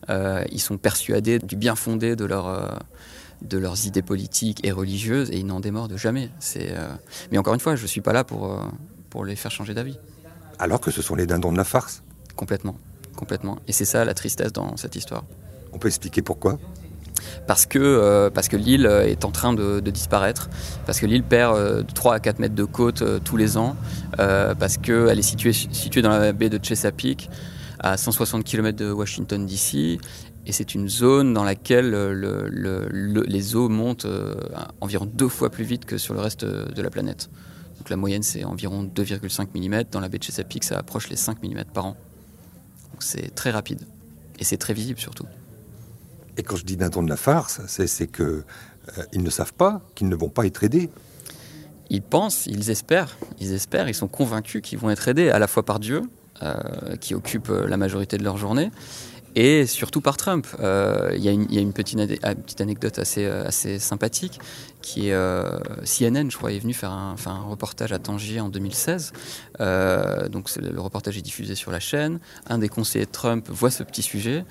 ils 0.08 0.60
sont 0.60 0.78
persuadés 0.78 1.40
du 1.40 1.56
bien 1.56 1.74
fondé 1.74 2.14
de 2.14 2.24
leurs 2.24 3.86
idées 3.86 4.02
politiques 4.02 4.64
et 4.64 4.70
religieuses 4.70 5.32
et 5.32 5.38
ils 5.38 5.46
n'en 5.46 5.58
démordent 5.58 5.96
jamais. 5.96 6.30
Mais 7.32 7.38
encore 7.38 7.54
une 7.54 7.60
fois, 7.60 7.74
je 7.74 7.82
ne 7.82 7.88
suis 7.88 8.02
pas 8.02 8.12
là 8.12 8.22
pour, 8.22 8.56
pour 9.12 9.26
les 9.26 9.36
faire 9.36 9.50
changer 9.50 9.74
d'avis. 9.74 9.98
Alors 10.58 10.80
que 10.80 10.90
ce 10.90 11.02
sont 11.02 11.14
les 11.14 11.26
dindons 11.26 11.52
de 11.52 11.58
la 11.58 11.64
farce 11.64 12.02
Complètement, 12.34 12.78
complètement. 13.14 13.58
Et 13.68 13.72
c'est 13.72 13.84
ça 13.84 14.06
la 14.06 14.14
tristesse 14.14 14.54
dans 14.54 14.78
cette 14.78 14.96
histoire. 14.96 15.24
On 15.74 15.78
peut 15.78 15.88
expliquer 15.88 16.22
pourquoi? 16.22 16.58
Parce 17.46 17.66
que, 17.66 17.78
euh, 17.78 18.30
parce 18.30 18.48
que 18.48 18.56
l'île 18.56 18.86
est 18.86 19.26
en 19.26 19.30
train 19.30 19.52
de, 19.52 19.80
disparaître, 19.80 20.48
parce 20.86 20.98
que 20.98 21.04
l'île 21.04 21.24
perd 21.24 21.54
euh, 21.54 21.82
3 21.94 22.14
à 22.14 22.20
4 22.20 22.38
mètres 22.38 22.54
de 22.54 22.64
côte 22.64 23.02
euh, 23.02 23.18
tous 23.22 23.36
les 23.36 23.58
ans, 23.58 23.76
euh, 24.18 24.54
parce 24.54 24.78
qu'elle 24.78 25.18
est 25.18 25.28
située, 25.30 25.52
située 25.52 26.00
dans 26.00 26.08
la 26.08 26.32
baie 26.32 26.48
de 26.48 26.58
Chesapeake, 26.64 27.28
à 27.80 27.98
160 27.98 28.44
km 28.44 28.78
de 28.78 28.90
Washington 28.90 29.44
DC, 29.44 30.00
Et 30.46 30.52
c'est 30.52 30.74
une 30.74 30.88
zone 30.88 31.34
dans 31.34 31.44
laquelle 31.44 31.90
les 33.26 33.56
eaux 33.56 33.68
montent 33.68 34.06
environ 34.80 35.04
deux 35.04 35.28
fois 35.28 35.50
plus 35.50 35.64
vite 35.64 35.84
que 35.84 35.98
sur 35.98 36.14
le 36.14 36.20
reste 36.20 36.44
de 36.46 36.82
la 36.82 36.90
planète. 36.90 37.28
Donc 37.82 37.90
la 37.90 37.96
moyenne, 37.96 38.22
c'est 38.22 38.44
environ 38.44 38.84
2,5 38.84 39.48
mm. 39.56 39.90
Dans 39.90 39.98
la 39.98 40.08
baie 40.08 40.18
de 40.18 40.22
Chesapeake, 40.22 40.62
ça 40.62 40.78
approche 40.78 41.08
les 41.08 41.16
5 41.16 41.42
mm 41.42 41.64
par 41.74 41.86
an. 41.86 41.96
Donc 42.92 43.02
c'est 43.02 43.34
très 43.34 43.50
rapide. 43.50 43.80
Et 44.38 44.44
c'est 44.44 44.56
très 44.56 44.72
visible 44.72 45.00
surtout. 45.00 45.26
Et 46.36 46.44
quand 46.44 46.54
je 46.54 46.64
dis 46.64 46.76
d'un 46.76 46.90
ton 46.90 47.02
de 47.02 47.08
la 47.08 47.16
farce, 47.16 47.60
c'est 47.66 48.06
qu'ils 48.06 48.24
euh, 48.24 48.44
ne 49.16 49.30
savent 49.30 49.54
pas 49.54 49.82
qu'ils 49.96 50.08
ne 50.08 50.14
vont 50.14 50.28
pas 50.28 50.46
être 50.46 50.62
aidés. 50.62 50.90
Ils 51.90 52.02
pensent, 52.02 52.46
ils 52.46 52.70
espèrent, 52.70 53.18
ils 53.40 53.52
espèrent, 53.52 53.88
ils 53.88 53.94
sont 53.94 54.06
convaincus 54.06 54.62
qu'ils 54.62 54.78
vont 54.78 54.90
être 54.90 55.08
aidés 55.08 55.30
à 55.30 55.40
la 55.40 55.48
fois 55.48 55.64
par 55.64 55.80
Dieu, 55.80 56.02
euh, 56.40 56.94
qui 57.00 57.16
occupe 57.16 57.50
euh, 57.50 57.66
la 57.66 57.76
majorité 57.76 58.16
de 58.16 58.22
leur 58.22 58.36
journée, 58.36 58.70
et 59.34 59.66
surtout 59.66 60.00
par 60.00 60.16
Trump. 60.16 60.46
Euh, 60.60 61.12
il 61.14 61.22
y, 61.22 61.28
a 61.28 61.60
une 61.60 61.72
petite, 61.72 62.60
anecdote 62.60 62.98
assez, 62.98 63.24
euh, 63.24 63.46
assez 63.46 63.78
sympathique 63.78 64.38
qui 64.82 65.08
est 65.08 65.12
euh, 65.12 65.58
CNN, 65.84 66.30
je 66.30 66.36
crois, 66.36 66.52
est 66.52 66.58
venu 66.58 66.74
faire 66.74 66.90
un, 66.90 67.14
reportage 67.48 67.92
à 67.92 67.98
Tangier 67.98 68.40
en 68.40 68.48
2016. 68.48 69.12
donc 69.58 70.54
le 70.56 70.80
reportage 70.80 71.16
est 71.16 71.22
diffusé 71.22 71.54
sur 71.54 71.70
la 71.70 71.80
chaîne. 71.80 72.20
Un 72.46 72.58
des 72.58 72.68
conseillers 72.68 73.06
de 73.06 73.10
Trump 73.10 73.48
voit 73.48 73.70
ce 73.70 73.82
petit 73.82 74.02
sujet 74.02 74.44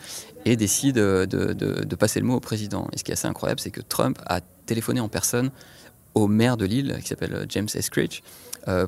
et 0.45 0.55
décide 0.55 0.95
de, 0.95 1.95
passer 1.95 2.19
le 2.19 2.25
mot 2.25 2.35
au 2.35 2.39
président. 2.39 2.87
Et 2.93 2.97
ce 2.97 3.03
qui 3.03 3.11
est 3.11 3.13
assez 3.13 3.27
incroyable, 3.27 3.59
c'est 3.59 3.71
que 3.71 3.81
Trump 3.81 4.17
a 4.25 4.41
téléphoné 4.65 4.99
en 4.99 5.09
personne 5.09 5.51
au 6.13 6.27
maire 6.27 6.57
de 6.57 6.65
l'île, 6.65 6.97
qui 7.01 7.07
s'appelle 7.07 7.45
James 7.49 7.69
Eskridge, 7.73 8.21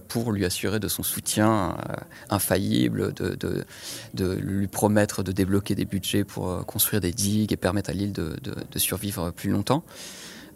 pour 0.07 0.31
lui 0.31 0.45
assurer 0.45 0.79
de 0.79 0.87
son 0.87 1.03
soutien 1.03 1.75
euh, 1.89 1.93
infaillible, 2.29 3.13
de, 3.13 4.35
lui 4.35 4.67
promettre 4.67 5.23
de 5.23 5.31
débloquer 5.31 5.75
des 5.75 5.85
budgets 5.85 6.23
pour 6.23 6.49
euh, 6.49 6.61
construire 6.61 7.01
des 7.01 7.11
digues 7.11 7.51
et 7.51 7.57
permettre 7.57 7.89
à 7.89 7.93
l'île 7.93 8.13
de, 8.13 8.35
survivre 8.77 9.31
plus 9.31 9.49
longtemps. 9.49 9.83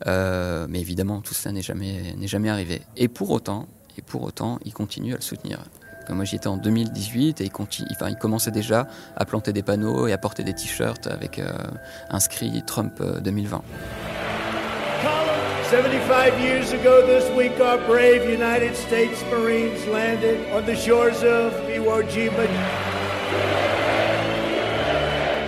mais 0.05 0.79
évidemment, 0.79 1.21
tout 1.21 1.33
cela 1.33 1.51
n'est 1.51 1.61
jamais, 1.61 2.15
jamais 2.27 2.49
arrivé. 2.49 2.81
Et 2.95 3.07
pour 3.07 3.31
autant, 3.31 3.67
et 3.97 4.01
pour 4.01 4.23
autant, 4.23 4.59
il 4.65 4.73
continue 4.73 5.13
à 5.13 5.17
le 5.17 5.23
soutenir. 5.23 5.63
Moi, 6.09 6.23
j'y 6.23 6.37
étais 6.37 6.47
en 6.47 6.57
2018 6.57 7.41
et 7.41 7.43
il, 7.43 7.51
continue, 7.51 7.89
commençait 8.19 8.51
déjà 8.51 8.87
à 9.15 9.25
planter 9.25 9.51
des 9.51 9.63
panneaux 9.63 10.07
et 10.07 10.13
à 10.13 10.17
porter 10.17 10.43
des 10.43 10.53
t-shirts 10.53 11.07
avec 11.07 11.41
inscrit 12.09 12.63
Trump 12.65 13.01
2020. 13.23 13.61
75 15.69 16.39
years 16.39 16.71
ago 16.71 17.05
this 17.05 17.29
week, 17.35 17.59
our 17.59 17.77
brave 17.79 18.23
United 18.29 18.73
States 18.73 19.21
Marines 19.23 19.85
landed 19.87 20.49
on 20.53 20.65
the 20.65 20.73
shores 20.73 21.17
of 21.23 21.51
Iwo 21.67 22.01
Jima. 22.07 22.47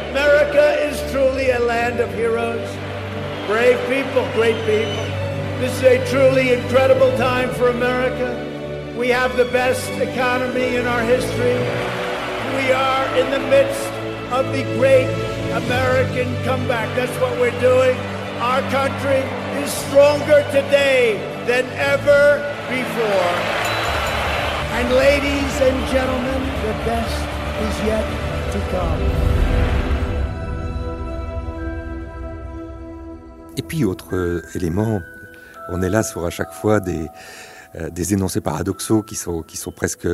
America 0.10 0.74
is 0.84 1.00
truly 1.14 1.52
a 1.52 1.60
land 1.60 2.02
of 2.02 2.14
heroes. 2.14 2.70
Brave 3.48 3.80
people, 3.88 4.30
great 4.34 4.60
people. 4.66 5.06
This 5.62 5.72
is 5.78 5.84
a 5.84 6.10
truly 6.10 6.52
incredible 6.52 7.16
time 7.16 7.50
for 7.52 7.70
America. 7.70 8.36
We 8.98 9.08
have 9.08 9.38
the 9.38 9.46
best 9.46 9.90
economy 10.02 10.76
in 10.76 10.86
our 10.86 11.02
history. 11.02 11.56
We 12.58 12.74
are 12.74 13.06
in 13.16 13.32
the 13.32 13.40
midst 13.48 13.88
of 14.34 14.52
the 14.52 14.64
great 14.78 15.08
American 15.64 16.36
comeback. 16.44 16.94
That's 16.98 17.22
what 17.22 17.40
we're 17.40 17.58
doing. 17.62 17.98
Our 18.42 18.60
country 18.70 19.39
is 19.64 19.72
stronger 19.72 20.44
today 20.52 21.18
than 21.46 21.66
ever 21.78 22.42
before. 22.70 23.34
And 24.78 24.88
ladies 24.96 25.54
and 25.62 25.78
gentlemen, 25.92 26.42
the 26.66 26.74
best 26.86 27.20
is 27.66 27.76
yet 27.86 28.06
to 28.54 28.60
come. 28.72 29.02
Et 33.58 33.62
puis 33.62 33.84
autre 33.84 34.16
euh, 34.16 34.42
élément, 34.56 35.02
on 35.70 35.82
est 35.82 35.90
là 35.90 36.02
sur 36.04 36.26
à 36.26 36.30
chaque 36.30 36.54
fois 36.54 36.80
des, 36.80 37.08
euh, 37.76 37.90
des 37.90 38.14
énoncés 38.14 38.42
paradoxaux 38.42 39.04
qui 39.04 39.16
sont, 39.16 39.42
qui 39.44 39.58
sont 39.58 39.72
presque, 39.72 40.08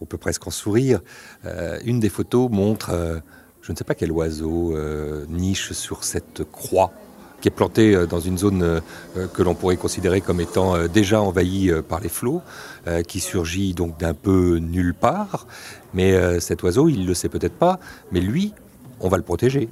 on 0.00 0.06
peut 0.06 0.18
presque 0.18 0.46
en 0.46 0.50
sourire. 0.50 1.00
Euh, 1.44 1.78
une 1.84 2.00
des 2.00 2.08
photos 2.08 2.50
montre, 2.50 2.90
euh, 2.92 3.18
je 3.62 3.72
ne 3.72 3.76
sais 3.76 3.84
pas 3.84 3.94
quel 3.94 4.10
oiseau 4.10 4.74
euh, 4.74 5.26
niche 5.28 5.72
sur 5.72 6.02
cette 6.02 6.42
croix 6.50 6.92
qui 7.40 7.48
est 7.48 7.52
planté 7.52 7.94
euh, 7.94 8.06
dans 8.06 8.20
une 8.20 8.38
zone 8.38 8.62
euh, 8.62 8.80
euh, 9.16 9.26
que 9.28 9.42
l'on 9.42 9.54
pourrait 9.54 9.76
considérer 9.76 10.20
comme 10.20 10.40
étant 10.40 10.86
déjà 10.86 11.20
envahie 11.20 11.70
par 11.88 12.00
les 12.00 12.08
flots, 12.08 12.42
qui 13.06 13.20
surgit 13.20 13.74
donc 13.74 13.98
d'un 13.98 14.14
peu 14.14 14.56
nulle 14.56 14.94
part. 14.94 15.46
Mais 15.94 16.40
cet 16.40 16.62
oiseau, 16.62 16.88
il 16.88 17.02
ne 17.02 17.06
le 17.06 17.14
sait 17.14 17.28
peut-être 17.28 17.54
pas, 17.54 17.78
mais 18.12 18.20
lui, 18.20 18.54
on 19.00 19.08
va 19.08 19.16
le 19.16 19.22
protéger. 19.22 19.68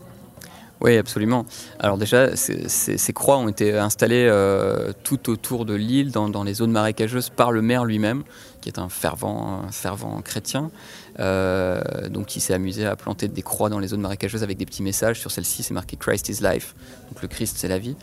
Oui, 0.81 0.97
absolument. 0.97 1.47
Alors 1.79 1.97
déjà, 1.97 2.37
ces, 2.37 3.13
croix 3.15 3.39
ont 3.39 3.49
été 3.49 3.73
installées 3.73 4.31
tout 5.03 5.31
autour 5.31 5.65
de 5.65 5.75
l'île, 5.75 6.11
dans, 6.11 6.45
les 6.45 6.55
zones 6.55 6.73
marécageuses, 6.73 7.31
par 7.31 7.53
le 7.53 7.63
maire 7.63 7.85
lui-même, 7.85 8.23
qui 8.61 8.69
est 8.69 8.79
un 8.79 8.89
fervent, 8.89 9.63
fervent 9.71 10.21
chrétien. 10.23 10.71
Euh, 11.19 12.09
donc 12.09 12.37
il 12.37 12.41
s'est 12.41 12.55
amusé 12.55 12.87
à 12.87 12.97
planter 12.97 13.29
des 13.29 13.43
croix 13.43 13.69
dans 13.69 13.79
les 13.79 13.89
zones 13.89 14.01
marécageuses 14.01 14.43
avec 14.43 14.59
des 14.59 14.67
petits 14.67 14.83
messages. 14.83 15.21
Sur 15.21 15.31
celle-ci, 15.31 15.63
c'est 15.63 15.75
marqué 15.75 15.97
Christ 15.97 16.29
is 16.29 16.43
life. 16.43 16.75
Donc 17.11 17.23
le 17.23 17.29
Christ, 17.29 17.57
c'est 17.59 17.69
la 17.69 17.79
vie. 17.79 17.97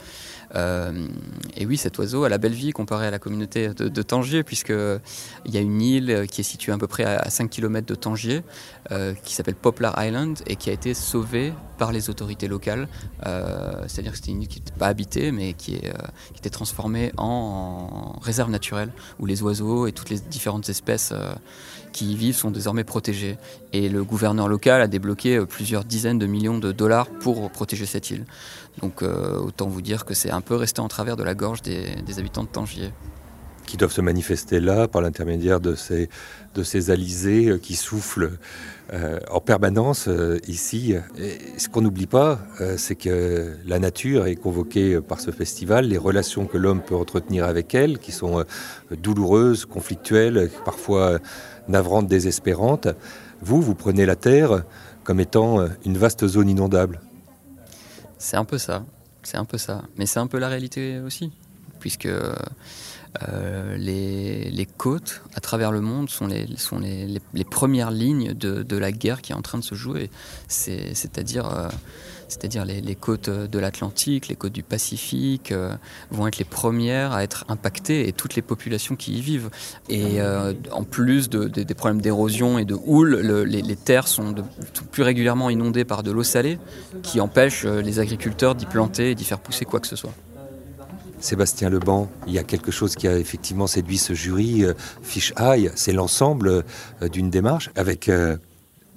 Euh, 0.56 1.08
et 1.56 1.66
oui, 1.66 1.78
cet 1.78 1.98
oiseau 1.98 2.24
a 2.24 2.30
la 2.30 2.38
belle 2.38 2.54
vie 2.54 2.72
comparé 2.72 3.08
à 3.08 3.12
la 3.12 3.20
communauté 3.20 3.70
de, 3.70 4.02
Tangier, 4.02 4.44
puisqu'il 4.44 5.00
y 5.46 5.58
a 5.58 5.62
une 5.62 5.82
île 5.82 6.28
qui 6.30 6.42
est 6.42 6.44
située 6.44 6.72
à 6.72 6.78
peu 6.78 6.88
près 6.88 7.04
à, 7.04 7.30
5 7.30 7.50
km 7.50 7.88
de 7.88 7.96
Tangier, 7.96 8.44
euh, 8.92 9.14
qui 9.24 9.34
s'appelle 9.34 9.56
Poplar 9.56 9.96
Island, 10.04 10.40
et 10.48 10.56
qui 10.56 10.70
a 10.70 10.74
été 10.74 10.94
sauvée 10.94 11.54
par 11.78 11.92
les 11.92 12.10
autorités 12.10 12.48
locales. 12.48 12.88
C'est-à-dire 13.88 14.12
que 14.12 14.18
c'était 14.18 14.32
une 14.32 14.44
île 14.44 14.48
qui 14.48 14.60
n'était 14.60 14.78
pas 14.78 14.88
habitée, 14.88 15.32
mais 15.32 15.54
qui, 15.54 15.76
est, 15.76 15.92
qui 16.34 16.40
était 16.40 16.50
transformée 16.50 17.12
en, 17.18 18.20
réserve 18.22 18.52
naturelle, 18.52 18.92
où 19.20 19.26
les 19.26 19.42
oiseaux 19.42 19.88
et 19.88 19.92
toutes 19.92 20.10
les 20.10 20.20
différentes 20.20 20.70
espèces 20.70 21.14
qui 21.94 22.12
y 22.12 22.16
vivent 22.16 22.36
sont 22.36 22.52
désormais 22.52 22.84
protégés. 22.84 23.38
Et 23.72 23.88
le 23.88 24.04
gouverneur 24.04 24.50
local 24.50 24.82
a 24.82 24.88
débloqué 24.88 25.38
euh, 25.38 25.46
plusieurs 25.46 25.86
dizaines 25.86 26.20
de 26.20 26.26
millions 26.26 26.58
de 26.58 26.74
dollars 26.74 27.08
pour 27.08 27.50
protéger 27.50 27.86
cette 27.86 28.10
île. 28.10 28.26
Donc 28.82 29.02
euh, 29.02 29.38
autant 29.38 29.68
vous 29.68 29.82
dire 29.82 30.04
que 30.04 30.14
c'est 30.14 30.32
un 30.32 30.42
peu 30.44 30.56
resté 30.56 30.82
en 30.82 30.88
travers 30.88 31.16
de 31.16 31.24
la 31.24 31.36
gorge 31.36 31.62
des, 31.62 32.20
habitants 32.20 32.44
de 32.44 32.50
Tangier. 32.50 32.92
Qui 33.66 33.78
doivent 33.78 33.92
se 33.94 34.02
manifester 34.02 34.60
là 34.60 34.88
par 34.88 35.02
l'intermédiaire 35.02 35.60
de 35.60 35.74
ces, 35.74 36.10
de 36.54 36.64
ces 36.64 36.92
alizés 36.92 37.50
euh, 37.50 37.58
qui 37.58 37.76
soufflent 37.76 38.38
en 39.32 39.40
permanence 39.40 40.08
ici. 40.48 40.94
Et 41.18 41.40
ce 41.58 41.68
qu'on 41.68 41.82
n'oublie 41.82 42.06
pas, 42.06 42.38
c'est 42.78 42.94
que 42.94 43.56
la 43.66 43.80
nature 43.80 44.28
est 44.28 44.36
convoquée 44.36 45.02
par 45.02 45.20
ce 45.20 45.32
festival, 45.32 45.88
les 45.88 45.98
relations 45.98 46.46
que 46.46 46.60
l'homme 46.60 46.82
peut 46.82 46.94
entretenir 46.94 47.46
avec 47.46 47.74
elle, 47.74 47.98
qui 47.98 48.12
sont 48.12 48.44
douloureuses, 48.92 49.66
conflictuelles, 49.66 50.52
parfois 50.64 51.18
navrante, 51.68 52.08
désespérante. 52.08 52.88
Vous, 53.42 53.62
vous 53.62 53.74
prenez 53.74 54.06
la 54.06 54.16
Terre 54.16 54.64
comme 55.04 55.20
étant 55.20 55.60
euh, 55.60 55.68
une 55.86 55.98
vaste 55.98 56.26
zone 56.28 56.50
inondable. 56.50 57.02
C'est 58.18 58.38
un 58.38 58.46
peu 58.46 58.58
ça, 58.58 58.86
c'est 59.24 59.38
un 59.38 59.46
peu 59.46 59.58
ça. 59.58 59.84
Mais 59.98 60.06
c'est 60.06 60.20
un 60.20 60.28
peu 60.28 60.38
la 60.38 60.50
réalité 60.50 61.00
aussi, 61.00 61.32
puisque 61.80 62.08
euh, 62.08 63.78
les, 63.78 64.68
côtes 64.78 65.22
à 65.36 65.40
travers 65.40 65.72
le 65.72 65.82
monde 65.82 66.10
sont 66.10 66.28
les, 66.28 66.48
sont 66.58 66.80
les, 66.80 67.44
premières 67.44 67.92
lignes 67.92 68.34
de, 68.34 68.78
la 68.78 68.92
guerre 68.92 69.22
qui 69.22 69.32
est 69.32 69.36
en 69.36 69.42
train 69.42 69.58
de 69.58 69.64
se 69.64 69.76
jouer. 69.76 70.10
C'est-à-dire 70.48 71.48
euh, 71.48 71.70
c'est-à-dire 72.34 72.66
les, 72.66 72.96
côtes 72.96 73.30
de 73.30 73.60
l'Atlantique, 73.60 74.28
les 74.28 74.36
côtes 74.36 74.52
du 74.54 74.64
Pacifique, 74.64 75.52
euh, 75.52 75.76
vont 76.12 76.28
être 76.28 76.40
les 76.40 76.46
premières 76.46 77.14
à 77.14 77.24
être 77.24 77.46
impactées 77.48 78.08
et 78.08 78.14
toutes 78.14 78.36
les 78.36 78.42
populations 78.42 78.96
qui 78.96 79.18
y 79.18 79.22
vivent. 79.22 79.50
Et 79.90 80.20
euh, 80.20 80.54
en 80.72 80.84
plus 80.84 81.30
des 81.30 81.66
problèmes 81.76 82.02
d'érosion 82.02 82.58
et 82.58 82.66
de 82.66 82.76
houle, 82.86 83.16
les, 83.46 83.76
terres 83.76 84.08
sont 84.08 84.34
plus 84.92 85.04
régulièrement 85.04 85.50
inondées 85.50 85.86
par 85.86 86.04
de 86.04 86.12
l'eau 86.12 86.24
salée 86.24 86.58
qui 87.04 87.20
empêche 87.20 87.66
euh, 87.66 87.82
les 87.82 88.00
agriculteurs 88.00 88.56
d'y 88.56 88.66
planter 88.66 89.12
et 89.12 89.16
d'y 89.16 89.26
faire 89.26 89.40
pousser 89.40 89.66
quoi 89.66 89.80
que 89.80 89.88
ce 89.88 89.96
soit. 89.96 90.14
Sébastien 91.20 91.70
Leban, 91.70 92.10
il 92.28 92.34
y 92.34 92.40
a 92.40 92.44
quelque 92.44 92.72
chose 92.72 92.96
qui 92.96 93.08
a 93.08 93.18
effectivement 93.18 93.68
séduit 93.68 93.98
ce 93.98 94.14
jury, 94.14 94.66
Fish 95.02 95.34
Eye, 95.38 95.72
c'est 95.74 95.94
l'ensemble 95.94 96.66
d'une 97.14 97.30
démarche 97.30 97.70
avec 97.76 98.10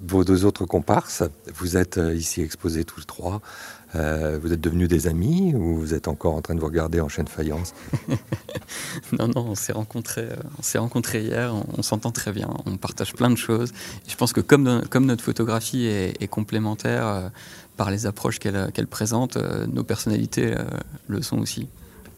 vos 0.01 0.25
deux 0.25 0.45
autres 0.45 0.67
comparses, 0.67 1.23
vous 1.55 1.77
êtes 1.77 1.99
euh, 1.99 2.15
ici 2.15 2.43
exposés 2.43 2.85
tous 2.85 3.07
trois. 3.07 3.41
Euh, 3.95 4.39
vous 4.43 4.53
êtes 4.53 4.61
devenus 4.61 4.89
des 4.89 5.07
amis 5.07 5.55
ou 5.55 5.77
vous 5.77 5.95
êtes 5.95 6.09
encore 6.09 6.35
en 6.35 6.43
train 6.43 6.55
de 6.55 6.61
vous 6.61 6.67
regarder 6.67 7.01
en 7.01 7.09
chaîne 7.09 7.29
faïence? 7.29 7.75
Non, 9.13 9.29
non, 9.29 9.47
on 9.51 9.55
s'est 9.55 9.73
rencontrés, 9.73 10.29
euh, 10.29 10.37
on 10.59 10.63
s'est 10.63 10.79
rencontrés 10.79 11.23
hier, 11.23 11.55
on, 11.77 11.83
s'entend 11.83 12.11
très 12.11 12.33
bien, 12.33 12.49
on 12.67 12.77
partage 12.77 13.15
plein 13.15 13.31
de 13.31 13.37
choses. 13.37 13.73
je 14.09 14.17
pense 14.17 14.33
que 14.33 14.41
comme, 14.41 14.83
comme 14.91 15.07
notre 15.07 15.23
photographie 15.23 15.87
est, 15.87 16.27
complémentaire 16.29 17.31
par 17.77 17.91
les 17.93 18.07
approches 18.07 18.41
qu'elle 18.41 18.87
présente, 18.89 19.37
nos 19.69 19.85
personnalités 19.85 20.55
le 21.07 21.23
sont 21.23 21.39
aussi. 21.39 21.69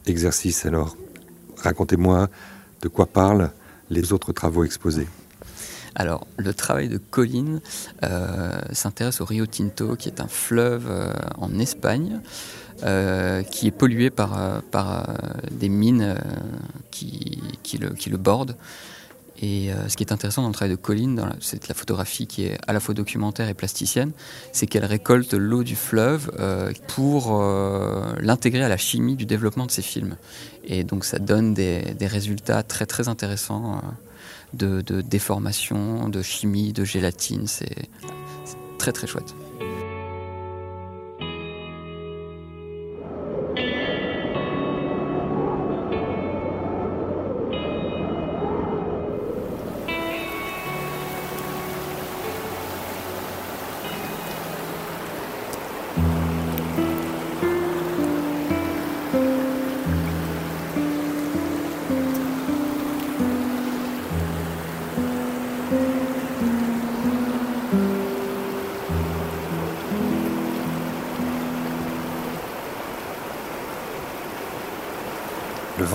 Exercice 0.06 0.64
alors. 0.64 0.96
Racontez-moi 1.58 2.28
de 2.80 2.88
quoi 2.88 3.04
parlent 3.04 3.50
les 3.90 4.12
autres 4.14 4.32
travaux 4.32 4.64
exposés. 4.64 5.06
Alors, 5.98 6.26
le 6.36 6.54
travail 6.54 6.88
de 6.88 6.96
Colline 6.96 7.60
s'intéresse 8.72 9.20
au 9.20 9.24
Rio 9.24 9.46
Tinto, 9.46 9.96
qui 9.96 10.08
est 10.08 10.20
un 10.20 10.28
fleuve 10.28 10.88
en 11.36 11.58
Espagne, 11.58 12.20
qui 13.50 13.66
est 13.66 13.76
pollué 13.76 14.10
par, 14.10 15.08
des 15.50 15.68
mines 15.68 16.16
qui, 16.92 17.42
le, 17.80 18.16
bordent. 18.16 18.56
Et 19.40 19.72
euh, 19.72 19.88
ce 19.88 19.96
qui 19.96 20.02
est 20.02 20.12
intéressant 20.12 20.42
dans 20.42 20.48
le 20.48 20.54
travail 20.54 20.74
de 20.74 20.80
Colline, 20.80 21.30
c'est 21.40 21.68
la 21.68 21.74
photographie 21.74 22.26
qui 22.26 22.44
est 22.44 22.58
à 22.66 22.72
la 22.72 22.80
fois 22.80 22.94
documentaire 22.94 23.48
et 23.48 23.54
plasticienne, 23.54 24.12
c'est 24.52 24.66
qu'elle 24.66 24.84
récolte 24.84 25.32
l'eau 25.32 25.62
du 25.62 25.76
fleuve 25.76 26.32
euh, 26.40 26.72
pour 26.88 27.40
euh, 27.40 28.14
l'intégrer 28.20 28.64
à 28.64 28.68
la 28.68 28.76
chimie 28.76 29.14
du 29.14 29.26
développement 29.26 29.66
de 29.66 29.70
ses 29.70 29.82
films. 29.82 30.16
Et 30.64 30.82
donc 30.82 31.04
ça 31.04 31.18
donne 31.18 31.54
des, 31.54 31.96
résultats 32.00 32.62
très 32.62 32.86
très 32.86 33.08
intéressants 33.08 33.80
de, 34.52 35.00
déformation, 35.00 36.08
de 36.08 36.22
chimie, 36.22 36.72
de 36.72 36.84
gélatine. 36.84 37.46
C'est 37.46 37.88
très 38.78 38.92
très 38.92 39.06
chouette. 39.06 39.34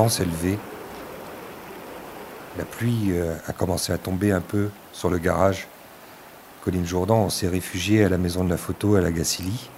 Vent 0.03 0.10
s'est 0.10 0.25
levé. 0.25 0.60
La 2.57 2.65
pluie 2.65 3.12
euh, 3.12 3.36
a 3.48 3.53
commencé 3.53 3.93
à 3.93 3.98
tomber 3.98 4.31
un 4.33 4.41
peu 4.41 4.69
sur 4.91 5.10
le 5.10 5.17
garage. 5.17 5.67
Colline 6.63 6.86
Jourdan, 6.86 7.29
s'est 7.29 7.48
réfugié 7.48 8.03
à 8.03 8.10
la 8.10 8.17
maison 8.17 8.43
de 8.43 8.50
la 8.50 8.57
photo 8.57 8.95
à 8.95 9.01
la 9.01 9.12
Gacilly. 9.12 9.69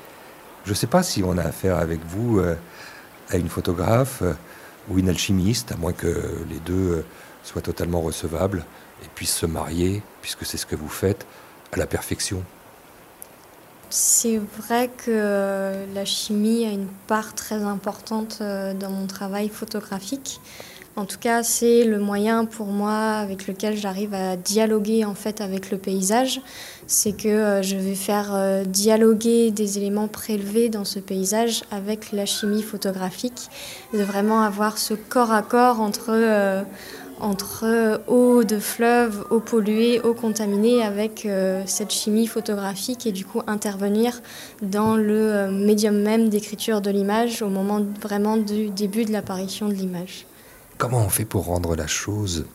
Je 0.66 0.72
ne 0.72 0.76
sais 0.76 0.88
pas 0.88 1.04
si 1.04 1.24
on 1.24 1.38
a 1.38 1.44
affaire 1.44 1.78
avec 1.78 2.00
vous 2.08 2.40
euh, 2.40 2.56
à 3.30 3.38
une 3.38 3.50
photographe 3.50 4.24
euh, 4.24 4.34
ou 4.90 4.98
une 4.98 5.10
alchimiste, 5.10 5.72
à 5.72 5.78
moins 5.78 5.94
que 5.94 6.08
les 6.50 6.60
deux 6.60 7.06
soient 7.44 7.62
totalement 7.62 8.02
recevables 8.02 8.66
et 9.04 9.08
puissent 9.14 9.36
se 9.36 9.46
marier, 9.46 10.02
puisque 10.24 10.46
c'est 10.46 10.58
ce 10.58 10.66
que 10.66 10.76
vous 10.76 10.90
faites, 10.90 11.28
à 11.72 11.78
la 11.78 11.86
perfection. 11.86 12.44
C'est 13.98 14.42
vrai 14.58 14.90
que 14.90 15.72
la 15.94 16.04
chimie 16.04 16.66
a 16.66 16.70
une 16.70 16.90
part 17.08 17.34
très 17.34 17.64
importante 17.64 18.40
euh, 18.42 18.74
dans 18.74 18.90
mon 18.90 19.08
travail 19.08 19.48
photographique. 19.48 20.42
En 20.98 21.06
tout 21.06 21.18
cas, 21.18 21.44
c'est 21.44 21.86
le 21.86 21.98
moyen 21.98 22.44
pour 22.44 22.68
moi 22.68 23.14
avec 23.14 23.48
lequel 23.48 23.78
j'arrive 23.78 24.14
à 24.14 24.36
dialoguer 24.36 25.06
en 25.06 25.16
fait 25.16 25.40
avec 25.40 25.72
le 25.72 25.78
paysage. 25.78 26.42
C'est 26.88 27.16
que 27.16 27.30
euh, 27.30 27.62
je 27.62 27.78
vais 27.78 27.96
faire 27.96 28.36
euh, 28.36 28.66
dialoguer 28.66 29.52
des 29.52 29.78
éléments 29.78 30.10
prélevés 30.10 30.68
dans 30.68 30.84
ce 30.84 31.00
paysage 31.00 31.64
avec 31.72 32.12
la 32.12 32.26
chimie 32.26 32.64
photographique, 32.64 33.50
de 33.94 34.04
vraiment 34.04 34.42
avoir 34.42 34.78
ce 34.78 34.94
corps 34.94 35.32
à 35.32 35.42
corps 35.42 35.80
entre 35.80 36.66
entre 37.20 38.02
eau 38.08 38.44
de 38.44 38.60
fleuve, 38.60 39.26
eau 39.30 39.40
polluée, 39.40 40.02
eau 40.02 40.14
contaminée 40.14 40.84
avec 40.84 41.26
euh, 41.26 41.64
cette 41.66 41.92
chimie 41.92 42.28
photographique 42.28 43.06
et 43.08 43.12
du 43.12 43.26
coup 43.26 43.42
intervenir 43.48 44.22
dans 44.62 44.96
le 44.98 45.34
euh, 45.34 45.52
médium 45.52 46.02
même 46.02 46.30
d'écriture 46.30 46.82
de 46.82 46.92
l'image 46.92 47.42
au 47.42 47.50
moment 47.50 47.82
vraiment 48.02 48.38
du 48.38 48.70
début 48.70 49.06
de 49.06 49.12
l'apparition 49.12 49.70
de 49.70 49.74
l'image. 49.74 50.26
Comment 50.78 51.06
on 51.06 51.10
fait 51.10 51.26
pour 51.26 51.46
rendre 51.46 51.76
la 51.76 51.88
chose 51.88 52.46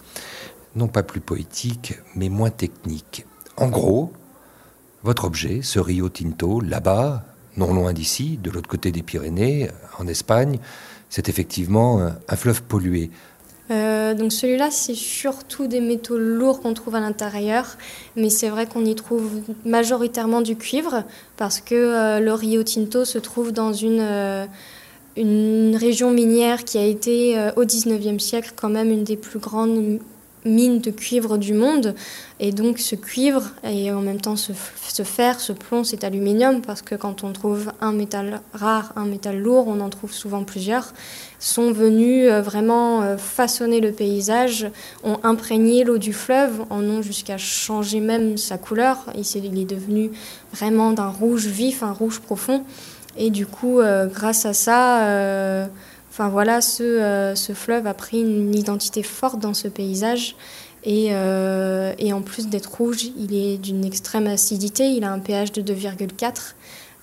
non 0.77 0.89
pas 0.89 1.03
plus 1.03 1.21
poétique 1.21 1.95
mais 2.15 2.29
moins 2.29 2.51
technique? 2.51 3.27
En 3.57 3.69
gros, 3.69 4.13
votre 5.03 5.25
objet, 5.25 5.61
ce 5.63 5.79
Rio 5.79 6.09
Tinto, 6.09 6.61
là-bas, 6.61 7.25
non 7.57 7.73
loin 7.75 7.93
d'ici, 7.93 8.39
de 8.43 8.51
l'autre 8.51 8.69
côté 8.69 8.93
des 8.93 9.03
Pyrénées, 9.03 9.71
en 9.99 10.07
Espagne, 10.07 10.59
c'est 11.09 11.29
effectivement 11.29 12.01
un 12.29 12.37
fleuve 12.37 12.63
pollué. 12.63 13.11
Euh, 13.71 14.15
donc 14.15 14.33
celui-là, 14.33 14.71
c'est 14.71 14.95
surtout 14.95 15.67
des 15.67 15.81
métaux 15.81 16.19
lourds 16.19 16.61
qu'on 16.61 16.75
trouve 16.75 16.97
à 16.97 17.01
l'intérieur, 17.01 17.77
mais 18.17 18.29
c'est 18.29 18.49
vrai 18.49 18.67
qu'on 18.67 18.85
y 18.85 18.95
trouve 18.95 19.31
majoritairement 19.65 20.41
du 20.41 20.57
cuivre 20.57 21.05
parce 21.37 21.61
que 21.61 21.75
euh, 21.75 22.21
le 22.21 22.33
Rio 22.33 22.63
Tinto 22.65 23.05
se 23.05 23.19
trouve 23.19 23.53
dans 23.53 23.73
une, 23.73 24.01
euh, 24.01 24.47
une 25.17 25.77
région 25.77 26.11
minière 26.11 26.65
qui 26.65 26.79
a 26.79 26.85
été 26.85 27.37
au 27.57 27.65
19e 27.65 28.19
siècle 28.19 28.53
quand 28.57 28.71
même 28.71 28.91
une 28.91 29.05
des 29.05 29.17
plus 29.17 29.39
grandes 29.39 30.01
mine 30.45 30.81
de 30.81 30.91
cuivre 30.91 31.39
du 31.39 31.53
monde. 31.53 31.95
Et 32.39 32.53
donc 32.53 32.79
ce 32.79 32.95
cuivre 32.95 33.51
et 33.65 33.93
en 33.93 34.01
même 34.01 34.21
temps 34.21 34.37
ce, 34.37 34.53
fer, 35.03 35.41
ce 35.41 35.53
plomb, 35.53 35.85
cet 35.85 36.05
aluminium, 36.05 36.63
parce 36.63 36.83
que 36.83 36.95
quand 36.95 37.23
on 37.23 37.33
trouve 37.33 37.73
un 37.81 37.93
métal 37.93 38.41
rare, 38.55 38.93
un 38.97 39.05
métal 39.05 39.39
lourd, 39.39 39.69
on 39.69 39.81
en 39.81 39.91
trouve 39.91 40.13
souvent 40.13 40.45
plusieurs, 40.45 40.93
sont 41.39 41.73
venus 41.73 42.31
euh, 42.31 42.41
vraiment 42.41 43.03
euh, 43.03 43.17
façonner 43.17 43.81
le 43.81 43.93
paysage, 43.93 44.69
ont 45.05 45.19
imprégné 45.23 45.85
l'eau 45.85 45.99
du 45.99 46.13
fleuve, 46.13 46.65
en 46.71 46.83
ont 46.85 47.03
jusqu'à 47.03 47.39
changer 47.39 48.01
même 48.01 48.37
sa 48.37 48.59
couleur. 48.59 48.97
Il 49.15 49.59
est 49.59 49.65
devenu 49.65 50.11
vraiment 50.53 50.93
d'un 50.93 51.09
rouge 51.09 51.47
vif, 51.47 51.83
un 51.83 51.93
rouge 51.93 52.21
profond. 52.21 52.65
Et 53.17 53.31
du 53.31 53.47
coup, 53.47 53.81
euh, 53.81 54.07
grâce 54.07 54.47
à 54.47 54.55
ça, 54.55 55.69
Enfin 56.11 56.29
voilà, 56.29 56.61
ce, 56.61 56.83
euh, 56.83 57.35
ce, 57.35 57.53
fleuve 57.53 57.87
a 57.87 57.95
pris 57.95 58.21
une 58.21 58.55
identité 58.55 59.03
forte 59.03 59.39
dans 59.39 59.55
ce 59.55 59.69
paysage. 59.69 60.35
Et, 60.83 61.09
euh, 61.11 61.93
et 61.99 62.13
en 62.13 62.23
plus 62.23 62.49
d'être 62.49 62.67
rouge, 62.67 63.05
il 63.17 63.35
est 63.35 63.59
d'une 63.59 63.85
extrême 63.85 64.27
acidité. 64.27 64.91
Il 64.91 65.05
a 65.05 65.13
un 65.13 65.21
pH 65.21 65.53
de 65.53 65.63
2,4. 65.63 66.55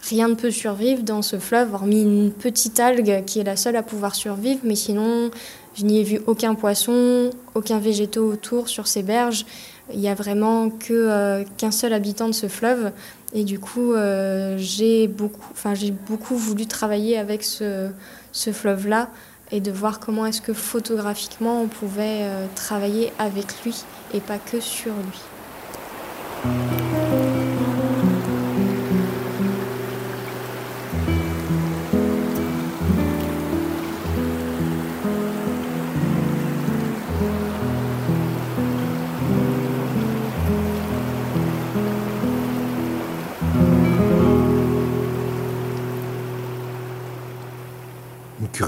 Rien 0.10 0.28
ne 0.28 0.36
peut 0.36 0.52
survivre 0.52 1.04
dans 1.04 1.22
ce 1.22 1.40
fleuve, 1.40 1.74
hormis 1.74 2.02
une 2.02 2.32
petite 2.32 2.80
algue 2.80 3.24
qui 3.26 3.40
est 3.40 3.44
la 3.44 3.56
seule 3.56 3.76
à 3.76 3.84
pouvoir 3.84 4.14
survivre. 4.14 4.60
Mais 4.64 4.76
sinon, 4.76 5.32
je 5.76 5.86
n'y 5.86 6.00
ai 6.00 6.04
vu 6.04 6.22
aucun 6.28 6.56
poisson, 6.56 7.30
aucun 7.56 7.80
végétaux 7.80 8.30
autour 8.32 8.68
sur 8.68 8.88
ces 8.88 9.04
berges. 9.04 9.46
Il 9.94 10.00
n'y 10.00 10.10
a 10.10 10.16
vraiment 10.16 10.70
euh, 10.92 11.44
qu'un 11.58 11.72
seul 11.72 11.94
habitant 11.94 12.28
de 12.28 12.34
ce 12.34 12.48
fleuve. 12.48 12.92
Et 13.34 13.44
du 13.44 13.60
coup, 13.60 13.94
j'ai 14.56 15.08
beaucoup, 15.08 15.46
enfin, 15.52 15.74
j'ai 15.76 15.92
beaucoup 15.92 16.38
voulu 16.38 16.66
travailler 16.66 17.18
avec 17.18 17.44
ce, 17.44 17.90
ce 18.32 18.52
fleuve-là 18.52 19.10
et 19.52 19.60
de 19.60 19.72
voir 19.72 20.00
comment 20.00 20.26
est-ce 20.26 20.42
que 20.42 20.54
photographiquement 20.54 21.62
on 21.62 21.68
pouvait 21.68 22.22
euh, 22.22 22.46
travailler 22.56 23.12
avec 23.18 23.64
lui 23.64 23.84
et 24.14 24.20
pas 24.20 24.38
que 24.38 24.60
sur 24.60 24.94
lui. 24.94 26.87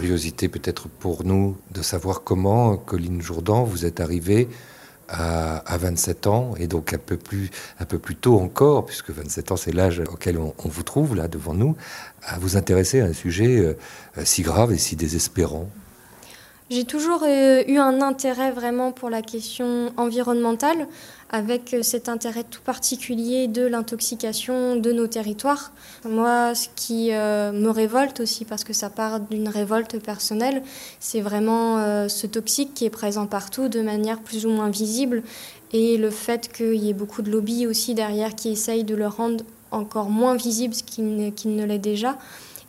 Curiosité 0.10 0.50
peut-être 0.50 0.89
pour 0.89 1.24
nous 1.24 1.56
de 1.69 1.84
savoir 1.84 2.24
comment, 2.24 2.78
Colline 2.78 3.22
Jourdan, 3.22 3.63
vous 3.63 3.86
êtes 3.86 4.00
arrivée 4.00 4.50
à, 5.08 5.78
27 5.78 6.26
ans, 6.26 6.56
et 6.58 6.65
donc 6.65 6.93
un 6.93 6.98
peu, 6.98 7.15
plus, 7.15 7.52
un 7.80 7.86
peu 7.86 8.00
plus 8.00 8.15
tôt 8.15 8.39
encore, 8.39 8.88
puisque 8.88 9.12
27 9.12 9.52
ans 9.52 9.56
c'est 9.56 9.72
l'âge 9.72 10.02
auquel 10.12 10.39
on, 10.39 10.54
vous 10.58 10.82
trouve 10.82 11.15
là 11.15 11.28
devant 11.28 11.54
nous, 11.54 11.76
à 12.24 12.39
vous 12.39 12.58
intéresser 12.58 13.02
à 13.02 13.06
un 13.06 13.13
sujet 13.13 13.60
euh, 13.60 13.76
si 14.24 14.41
grave 14.41 14.72
et 14.72 14.80
si 14.80 14.95
désespérant. 14.95 15.69
J'ai 16.69 16.84
toujours 16.84 17.23
euh, 17.23 17.63
eu 17.67 17.77
un 17.77 17.99
intérêt 18.03 18.51
vraiment 18.51 18.91
pour 18.91 19.10
la 19.10 19.23
question 19.23 19.91
environnementale, 19.97 20.88
avec 21.32 21.73
euh, 21.73 21.82
cet 21.82 22.10
intérêt 22.10 22.43
tout 22.43 22.62
particulier 22.62 23.47
de 23.47 23.65
l'intoxication 23.65 24.75
de 24.75 24.91
nos 24.91 25.08
territoires. 25.08 25.71
Moi, 26.08 26.53
ce 26.53 26.67
qui 26.75 27.12
euh, 27.12 27.51
me 27.51 27.69
révolte 27.69 28.19
aussi, 28.19 28.45
parce 28.45 28.63
que 28.63 28.73
ça 28.73 28.91
part 28.91 29.19
d'une 29.19 29.49
révolte 29.49 29.97
personnelle, 29.97 30.62
c'est 30.99 31.21
vraiment 31.21 32.08
ce 32.08 32.27
toxique 32.27 32.75
qui 32.75 32.86
est 32.86 32.91
présent 32.91 33.25
partout 33.25 33.67
de 33.67 33.82
manière 33.82 34.19
plus 34.19 34.45
ou 34.45 34.49
moins 34.49 34.69
visible, 34.69 35.23
et 35.73 35.97
le 35.97 36.12
fait 36.12 36.53
qu'il 36.53 36.75
y 36.75 36.91
ait 36.91 36.93
beaucoup 36.93 37.23
de 37.23 37.32
lobbies 37.32 37.65
aussi 37.65 37.95
derrière 37.95 38.36
qui 38.36 38.49
essayent 38.49 38.84
de 38.84 38.95
le 38.95 39.08
rendre 39.08 39.43
encore 39.71 40.10
moins 40.10 40.36
visible 40.36 40.75
qu'il 40.75 41.15
ne 41.15 41.65
l'est 41.65 41.79
déjà. 41.79 42.17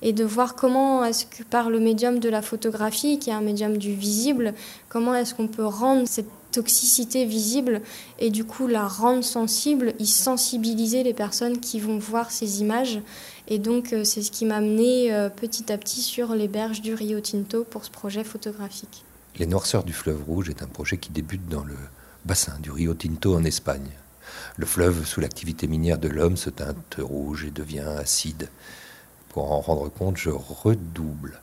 Et 0.02 0.12
de 0.12 0.24
voir 0.24 0.54
comment 0.54 1.04
est-ce 1.04 1.26
que 1.26 1.42
par 1.42 1.70
le 1.70 1.80
médium 1.80 2.18
de 2.18 2.28
la 2.28 2.42
photographie, 2.42 3.18
qui 3.18 3.30
est 3.30 3.34
un 3.34 3.40
médium 3.40 3.76
du 3.76 3.94
visible, 3.94 4.54
comment 4.88 5.14
est-ce 5.14 5.34
qu'on 5.34 5.48
peut 5.48 5.66
rendre 5.66 6.06
cette 6.06 6.28
toxicité 6.52 7.24
visible 7.24 7.80
et 8.18 8.30
du 8.30 8.44
coup 8.44 8.66
la 8.66 8.86
rendre 8.86 9.24
sensible, 9.24 9.94
y 9.98 10.06
sensibiliser 10.06 11.02
les 11.02 11.14
personnes 11.14 11.60
qui 11.60 11.80
vont 11.80 11.98
voir 11.98 12.30
ces 12.30 12.60
images. 12.60 13.00
Et 13.48 13.58
donc 13.58 13.92
euh, 13.92 14.04
c'est 14.04 14.22
ce 14.22 14.30
qui 14.30 14.44
m'a 14.44 14.56
amené 14.56 15.12
euh, 15.12 15.28
petit 15.28 15.72
à 15.72 15.78
petit 15.78 16.02
sur 16.02 16.34
les 16.34 16.48
berges 16.48 16.82
du 16.82 16.94
Rio 16.94 17.20
Tinto 17.20 17.64
pour 17.64 17.84
ce 17.84 17.90
projet 17.90 18.24
photographique. 18.24 19.04
Les 19.38 19.46
Noirceurs 19.46 19.84
du 19.84 19.92
fleuve 19.92 20.22
Rouge 20.26 20.50
est 20.50 20.62
un 20.62 20.66
projet 20.66 20.98
qui 20.98 21.10
débute 21.10 21.48
dans 21.48 21.64
le 21.64 21.76
bassin 22.24 22.58
du 22.60 22.70
Rio 22.70 22.94
Tinto 22.94 23.34
en 23.34 23.44
Espagne. 23.44 23.88
Le 24.56 24.66
fleuve, 24.66 25.06
sous 25.06 25.20
l'activité 25.20 25.66
minière 25.66 25.98
de 25.98 26.08
l'homme, 26.08 26.36
se 26.36 26.50
teinte 26.50 26.96
rouge 26.98 27.44
et 27.44 27.50
devient 27.50 27.80
acide. 27.98 28.48
Pour 29.30 29.52
en 29.52 29.60
rendre 29.60 29.88
compte, 29.88 30.16
je 30.16 30.30
redouble 30.30 31.40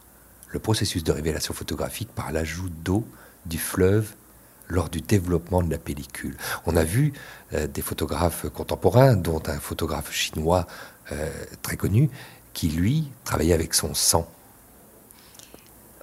le 0.49 0.59
processus 0.59 1.03
de 1.03 1.11
révélation 1.11 1.53
photographique 1.53 2.09
par 2.13 2.31
l'ajout 2.31 2.69
d'eau 2.69 3.05
du 3.45 3.57
fleuve 3.57 4.13
lors 4.67 4.89
du 4.89 4.99
développement 4.99 5.63
de 5.63 5.71
la 5.71 5.77
pellicule. 5.77 6.35
On 6.65 6.75
a 6.75 6.83
vu 6.83 7.13
euh, 7.53 7.67
des 7.67 7.81
photographes 7.81 8.47
contemporains, 8.49 9.15
dont 9.15 9.41
un 9.47 9.59
photographe 9.59 10.11
chinois 10.11 10.67
euh, 11.13 11.29
très 11.61 11.77
connu, 11.77 12.09
qui 12.53 12.67
lui 12.67 13.07
travaillait 13.23 13.53
avec 13.53 13.73
son 13.73 13.93
sang. 13.93 14.27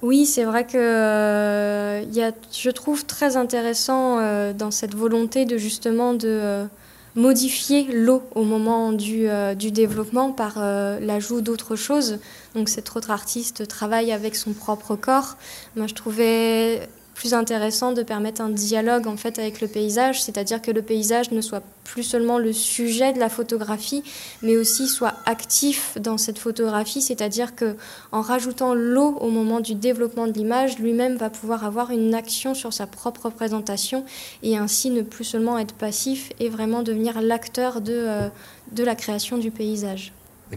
Oui, 0.01 0.25
c'est 0.25 0.43
vrai 0.43 0.65
que 0.65 0.77
euh, 0.77 2.01
y 2.11 2.23
a, 2.23 2.31
je 2.51 2.69
trouve 2.71 3.05
très 3.05 3.37
intéressant 3.37 4.19
dans 4.53 4.71
cette 4.71 4.95
volonté 4.95 5.45
de 5.45 5.57
justement 5.57 6.13
de 6.13 6.67
modifier 7.15 7.83
l'eau 7.91 8.23
au 8.35 8.43
moment 8.43 8.91
du, 8.91 9.27
du 9.57 9.71
développement 9.71 10.31
par 10.31 10.59
l'ajout 10.59 11.41
d'autres 11.41 11.75
choses. 11.75 12.19
Donc 12.55 12.69
cet 12.69 12.95
autre 12.95 13.11
artiste 13.11 13.67
travaille 13.67 14.11
avec 14.11 14.35
son 14.35 14.53
propre 14.53 14.95
corps. 14.95 15.37
Moi, 15.75 15.87
je 15.87 15.93
trouvais 15.93 16.89
plus 17.15 17.33
intéressant 17.33 17.93
de 17.93 18.03
permettre 18.03 18.41
un 18.41 18.49
dialogue 18.49 19.07
en 19.07 19.15
fait 19.15 19.39
avec 19.39 19.61
le 19.61 19.67
paysage, 19.67 20.21
c'est-à-dire 20.21 20.61
que 20.61 20.69
le 20.69 20.81
paysage 20.81 21.31
ne 21.31 21.41
soit 21.41 21.63
plus 21.85 22.03
seulement 22.03 22.37
le 22.37 22.51
sujet 22.51 23.13
de 23.13 23.19
la 23.19 23.29
photographie, 23.29 24.03
mais 24.41 24.57
aussi 24.57 24.87
soit 24.87 25.13
actif 25.25 25.97
dans 25.99 26.17
cette 26.17 26.37
photographie, 26.37 27.01
c'est-à-dire 27.01 27.55
que 27.55 27.77
en 28.11 28.21
rajoutant 28.21 28.73
l'eau 28.73 29.17
au 29.21 29.29
moment 29.29 29.61
du 29.61 29.75
développement 29.75 30.27
de 30.27 30.33
l'image, 30.33 30.77
lui-même 30.77 31.15
va 31.15 31.29
pouvoir 31.29 31.63
avoir 31.63 31.91
une 31.91 32.13
action 32.13 32.53
sur 32.53 32.73
sa 32.73 32.85
propre 32.85 33.29
présentation 33.29 34.03
et 34.43 34.57
ainsi 34.57 34.89
ne 34.89 35.01
plus 35.01 35.23
seulement 35.23 35.57
être 35.57 35.73
passif 35.73 36.31
et 36.39 36.49
vraiment 36.49 36.83
devenir 36.83 37.21
l'acteur 37.21 37.79
de, 37.79 37.93
euh, 37.93 38.27
de 38.73 38.83
la 38.83 38.95
création 38.95 39.37
du 39.37 39.51
paysage. 39.51 40.11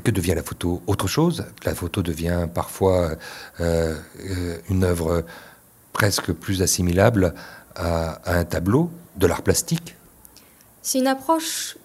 Que 0.04 0.10
devient 0.10 0.34
la 0.34 0.42
photo? 0.42 0.82
Autre 0.86 1.06
chose? 1.06 1.46
La 1.64 1.74
photo 1.74 2.02
devient 2.02 2.46
parfois 2.52 3.12
euh, 3.60 3.94
euh, 4.20 4.58
une 4.68 4.84
œuvre 4.84 5.24
presque 5.98 6.32
plus 6.32 6.62
assimilable 6.62 7.34
à, 7.74 8.20
un 8.24 8.44
tableau 8.44 8.88
de 9.16 9.26
l'art 9.26 9.42
plastique? 9.42 9.96
C'est 10.80 11.00
une 11.00 11.08
approche 11.08 11.76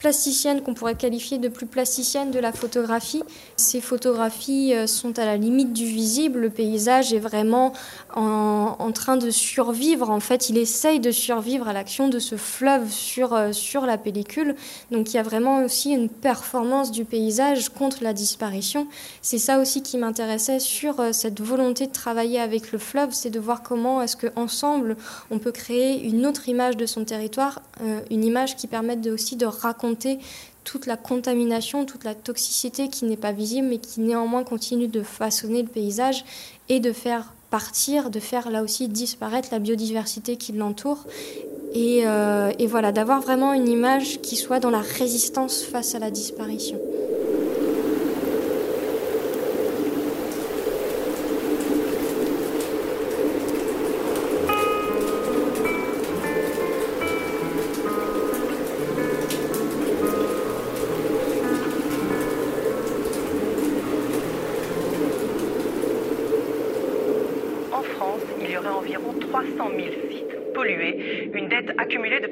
plasticienne 0.00 0.62
qu'on 0.62 0.74
pourrait 0.74 0.96
qualifier 0.96 1.38
de 1.38 1.48
plus 1.48 1.66
plasticienne 1.66 2.30
de 2.30 2.40
la 2.40 2.52
photographie. 2.52 3.22
Ces 3.56 3.82
photographies 3.82 4.74
euh, 4.74 4.86
sont 4.86 5.18
à 5.18 5.26
la 5.26 5.36
limite 5.36 5.72
du 5.74 5.84
visible. 5.84 6.40
Le 6.40 6.50
paysage 6.50 7.12
est 7.12 7.18
vraiment 7.18 7.72
en, 8.16 8.90
train 8.92 9.16
de 9.16 9.30
survivre. 9.30 10.10
En 10.10 10.18
fait, 10.18 10.48
il 10.48 10.58
essaye 10.58 10.98
de 10.98 11.12
survivre 11.12 11.68
à 11.68 11.72
l'action 11.72 12.08
de 12.08 12.18
ce 12.18 12.36
fleuve 12.36 12.90
sur, 12.90 13.34
euh, 13.34 13.52
sur 13.52 13.86
la 13.86 13.98
pellicule. 13.98 14.56
Donc 14.90 15.10
il 15.12 15.16
y 15.16 15.18
a 15.18 15.22
vraiment 15.22 15.62
aussi 15.62 15.90
une 15.90 16.08
performance 16.08 16.90
du 16.90 17.04
paysage 17.04 17.68
contre 17.68 18.02
la 18.02 18.14
disparition. 18.14 18.88
C'est 19.22 19.38
ça 19.38 19.60
aussi 19.60 19.82
qui 19.82 19.98
m'intéressait 19.98 20.60
sur 20.60 20.98
euh, 20.98 21.12
cette 21.12 21.40
volonté 21.40 21.86
de 21.86 21.92
travailler 21.92 22.40
avec 22.40 22.72
le 22.72 22.78
fleuve, 22.78 23.10
c'est 23.12 23.30
de 23.30 23.38
voir 23.38 23.62
comment 23.62 24.00
est-ce 24.02 24.16
qu'ensemble 24.16 24.96
on 25.30 25.38
peut 25.38 25.52
créer 25.52 26.02
une 26.02 26.26
autre 26.26 26.48
image 26.48 26.76
de 26.78 26.86
son 26.86 27.04
territoire, 27.04 27.60
une 28.10 28.24
image 28.24 28.56
qui 28.56 28.66
permette 28.66 29.06
aussi 29.06 29.36
de 29.36 29.46
raconter 29.46 29.89
toute 30.64 30.86
la 30.86 30.96
contamination, 30.96 31.84
toute 31.84 32.04
la 32.04 32.14
toxicité 32.14 32.88
qui 32.88 33.04
n'est 33.04 33.16
pas 33.16 33.32
visible, 33.32 33.68
mais 33.68 33.78
qui 33.78 34.00
néanmoins 34.00 34.44
continue 34.44 34.88
de 34.88 35.02
façonner 35.02 35.62
le 35.62 35.68
paysage 35.68 36.24
et 36.68 36.80
de 36.80 36.92
faire 36.92 37.32
partir, 37.50 38.10
de 38.10 38.20
faire 38.20 38.50
là 38.50 38.62
aussi 38.62 38.88
disparaître 38.88 39.48
la 39.52 39.58
biodiversité 39.58 40.36
qui 40.36 40.52
l'entoure. 40.52 41.06
Et, 41.74 42.02
euh, 42.04 42.52
voilà, 42.68 42.92
d'avoir 42.92 43.20
vraiment 43.20 43.52
une 43.52 43.68
image 43.68 44.20
qui 44.20 44.36
soit 44.36 44.60
dans 44.60 44.70
la 44.70 44.80
résistance 44.80 45.62
face 45.62 45.94
à 45.94 45.98
la 45.98 46.10
disparition. 46.10 46.78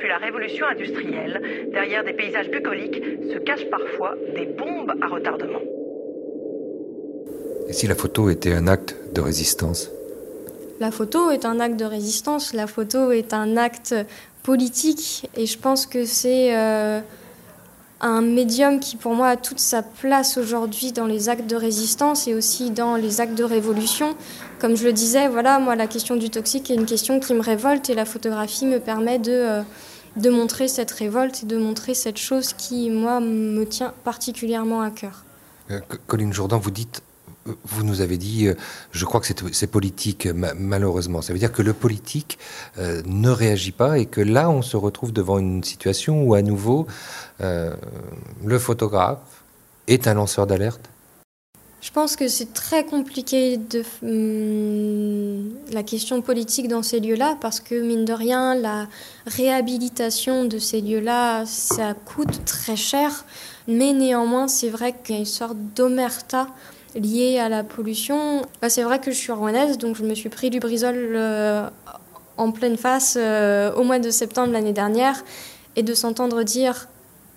Depuis 0.09 0.21
la 0.21 0.27
révolution 0.27 0.67
industrielle, 0.67 1.71
derrière 1.73 2.05
des 2.05 2.13
paysages 2.13 2.51
bucoliques 2.51 3.03
se 3.33 3.39
cachent 3.39 3.69
parfois 3.71 4.15
des 4.35 4.47
bombes 4.47 4.93
à 5.01 5.07
retardement. 5.07 5.61
Et 7.69 7.73
si 7.73 7.87
la 7.87 7.95
photo 7.95 8.31
était 8.31 8.53
un 8.53 8.67
acte 8.67 8.97
de 9.13 9.21
résistance? 9.21 9.91
La 10.81 10.91
photo 10.91 11.31
est 11.31 11.45
un 11.45 11.61
acte 11.61 11.77
de 11.77 11.85
résistance, 11.85 12.55
la 12.55 12.67
photo 12.67 13.11
est 13.11 13.35
un 13.35 13.57
acte 13.57 13.95
politique 14.43 15.29
et 15.37 15.45
je 15.45 15.59
pense 15.59 15.87
que 15.87 16.05
c'est 16.05 16.57
euh, 16.57 17.01
un 18.01 18.23
médium 18.23 18.81
qui 18.81 18.97
pour 18.97 19.13
moi 19.13 19.29
a 19.29 19.37
toute 19.37 19.59
sa 19.59 19.83
place 19.83 20.39
aujourd'hui 20.39 20.93
dans 20.93 21.07
les 21.07 21.29
actes 21.29 21.51
de 21.51 21.57
résistance 21.57 22.29
et 22.29 22.35
aussi 22.35 22.71
dans 22.71 22.95
les 22.95 23.21
actes 23.21 23.35
de 23.35 23.45
révolution. 23.45 24.15
Comme 24.61 24.77
je 24.77 24.85
le 24.85 24.93
disais, 24.93 25.29
voilà, 25.29 25.59
moi 25.59 25.75
la 25.77 25.89
question 25.89 26.17
du 26.17 26.31
toxique 26.31 26.71
est 26.71 26.75
une 26.75 26.87
question 26.87 27.21
qui 27.21 27.35
me 27.35 27.43
révolte 27.43 27.91
et 27.91 27.95
la 27.95 28.05
photographie 28.05 28.67
me 28.67 28.79
permet 28.79 29.19
de, 29.19 29.33
euh, 29.33 29.63
de 30.19 30.31
montrer 30.31 30.69
cette 30.69 30.91
révolte 30.91 31.43
et 31.43 31.47
de 31.47 31.57
montrer 31.57 31.95
cette 31.95 32.19
chose 32.19 32.53
qui, 32.53 32.91
moi, 32.91 33.21
me 33.21 33.65
tient 33.65 33.95
particulièrement 34.05 34.83
à 34.83 34.91
cœur. 34.91 35.25
Euh, 35.71 35.81
Colline 36.07 36.33
Jourdan, 36.33 36.59
vous 36.59 36.71
dites 36.71 37.03
vous 37.65 37.85
nous 37.85 38.01
avez 38.01 38.17
dit, 38.17 38.47
euh, 38.47 38.55
je 38.93 39.05
crois 39.05 39.21
que 39.21 39.27
c'est 39.53 39.67
politique, 39.67 40.29
malheureusement. 40.57 41.23
Ça 41.23 41.33
veut 41.33 41.39
dire 41.39 41.53
que 41.53 41.63
le 41.63 41.73
politique 41.73 42.39
euh, 42.79 43.03
ne 43.07 43.31
réagit 43.31 43.73
pas 43.73 43.99
et 43.99 44.07
que 44.07 44.21
là, 44.21 44.51
on 44.51 44.63
se 44.63 44.77
retrouve 44.77 45.13
devant 45.13 45.39
une 45.39 45.65
situation 45.65 46.23
où, 46.23 46.35
à 46.35 46.43
nouveau, 46.43 46.87
euh, 47.41 47.75
le 48.45 48.59
photographe 48.59 49.19
est 49.87 50.07
un 50.07 50.15
lanceur 50.15 50.47
d'alerte 50.47 50.91
je 51.81 51.93
pense 51.93 52.17
que 52.17 52.27
c'est 52.27 52.53
très 52.53 52.85
compliqué 52.85 53.57
de 53.57 53.85
hum, 54.03 55.53
la 55.73 55.83
question 55.83 56.21
politique 56.23 56.67
dans 56.67 56.83
ces 56.83 56.99
lieux-là 56.99 57.37
parce 57.41 57.61
que 57.61 57.81
mine 57.81 58.05
de 58.05 58.13
rien, 58.13 58.55
la 58.57 58.89
réhabilitation 59.27 60.45
de 60.45 60.59
ces 60.59 60.81
lieux-là, 60.81 61.47
ça 61.47 61.95
coûte 61.95 62.45
très 62.45 62.77
cher. 62.77 63.25
Mais 63.69 63.93
néanmoins, 63.93 64.49
c'est 64.49 64.71
vrai 64.71 64.93
qu'il 64.93 65.15
y 65.15 65.19
a 65.19 65.21
une 65.21 65.27
sorte 65.27 65.57
d'omerta 65.77 66.49
liées 66.95 67.39
à 67.39 67.49
la 67.49 67.63
pollution. 67.63 68.43
Bah, 68.61 68.71
c'est 68.71 68.83
vrai 68.83 68.99
que 68.99 69.13
je 69.13 69.17
suis 69.17 69.33
rouennaise, 69.33 69.79
donc 69.79 69.97
je 69.97 70.03
me 70.03 70.15
suis 70.15 70.31
pris 70.31 70.51
du 70.51 70.59
brisol 70.59 70.97
euh, 70.97 71.69
en 72.37 72.51
pleine 72.51 72.77
face 72.77 73.17
euh, 73.17 73.73
au 73.75 73.85
mois 73.85 73.99
de 73.99 74.11
septembre 74.11 74.53
l'année 74.53 74.73
dernière, 74.73 75.23
et 75.77 75.83
de 75.83 75.95
s'entendre 75.95 76.43
dire 76.43 76.89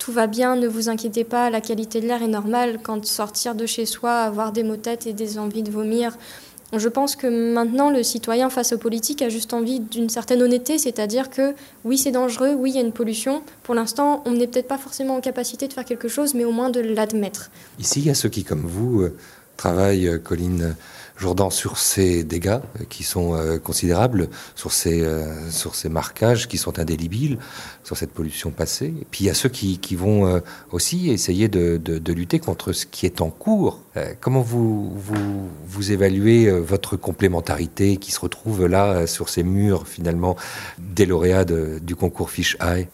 tout 0.02 0.12
va 0.12 0.26
bien, 0.26 0.56
ne 0.56 0.68
vous 0.68 0.90
inquiétez 0.90 1.24
pas, 1.24 1.52
la 1.52 1.62
qualité 1.62 2.02
de 2.02 2.08
l'air 2.08 2.24
est 2.24 2.28
normale, 2.28 2.80
quand 2.82 3.06
sortir 3.06 3.54
de 3.54 3.68
chez 3.68 3.86
soi, 3.86 4.22
avoir 4.22 4.52
des 4.52 4.64
maux 4.64 4.76
de 4.76 4.82
tête 4.82 5.06
et 5.06 5.14
des 5.14 5.38
envies 5.38 5.62
de 5.62 5.70
vomir. 5.70 6.18
Je 6.76 6.90
pense 6.90 7.16
que 7.16 7.28
maintenant, 7.28 7.92
le 7.92 8.02
citoyen 8.02 8.50
face 8.50 8.74
aux 8.74 8.80
politiques 8.80 9.22
a 9.22 9.30
juste 9.30 9.54
envie 9.54 9.80
d'une 9.80 10.10
certaine 10.10 10.42
honnêteté, 10.42 10.80
c'est-à-dire 10.80 11.30
que 11.30 11.54
oui, 11.86 12.00
c'est 12.00 12.10
dangereux, 12.10 12.56
oui, 12.58 12.72
il 12.72 12.76
y 12.78 12.80
a 12.80 12.82
une 12.82 12.94
pollution. 12.94 13.44
Pour 13.62 13.76
l'instant, 13.76 14.24
on 14.26 14.32
n'est 14.32 14.48
peut-être 14.48 14.68
pas 14.68 14.80
forcément 14.80 15.18
en 15.18 15.22
capacité 15.22 15.68
de 15.68 15.74
faire 15.74 15.86
quelque 15.86 16.08
chose, 16.08 16.34
mais 16.34 16.46
au 16.46 16.52
moins 16.52 16.72
de 16.72 16.80
l'admettre. 16.80 17.52
Ici, 17.78 18.00
il 18.00 18.08
y 18.08 18.10
a 18.10 18.16
ceux 18.16 18.30
qui, 18.30 18.44
comme 18.44 18.66
vous, 18.66 19.02
euh, 19.02 19.16
travaille, 19.56 20.08
euh, 20.08 20.18
Colline 20.18 20.76
Jourdan, 21.22 21.50
sur 21.50 21.78
ces 21.78 22.24
dégâts 22.24 22.60
euh, 22.80 22.84
qui 22.90 23.04
sont 23.04 23.36
euh, 23.36 23.60
considérables, 23.60 24.28
sur 24.56 24.72
ces, 24.72 25.08
sur 25.50 25.76
ces 25.76 25.88
marquages 25.88 26.48
qui 26.48 26.58
sont 26.58 26.80
indélébiles, 26.80 27.38
sur 27.84 27.96
cette 27.96 28.12
pollution 28.12 28.52
passée. 28.52 28.94
Et 29.02 29.06
puis 29.10 29.26
il 29.26 29.28
y 29.28 29.30
a 29.30 29.34
ceux 29.34 29.50
qui, 29.50 29.78
qui 29.78 29.96
vont 29.96 30.42
aussi 30.72 31.10
essayer 31.10 31.48
de, 31.48 31.78
de, 31.78 32.14
lutter 32.14 32.40
contre 32.40 32.74
ce 32.74 32.86
qui 32.86 33.06
est 33.06 33.22
en 33.22 33.30
cours. 33.30 33.80
comment 34.20 34.42
vous, 34.42 34.92
vous, 34.96 35.50
vous 35.66 35.92
évaluez 35.92 36.50
votre 36.52 36.98
complémentarité 36.98 37.98
qui 37.98 38.12
se 38.12 38.20
retrouve 38.20 38.66
là 38.66 39.08
sur 39.08 39.30
ces 39.30 39.44
murs 39.44 39.88
finalement 39.88 40.36
des 40.80 41.06
lauréats 41.06 41.46
du 41.46 41.96
concours 41.96 42.30
Fish 42.30 42.58
Eye? 42.62 42.88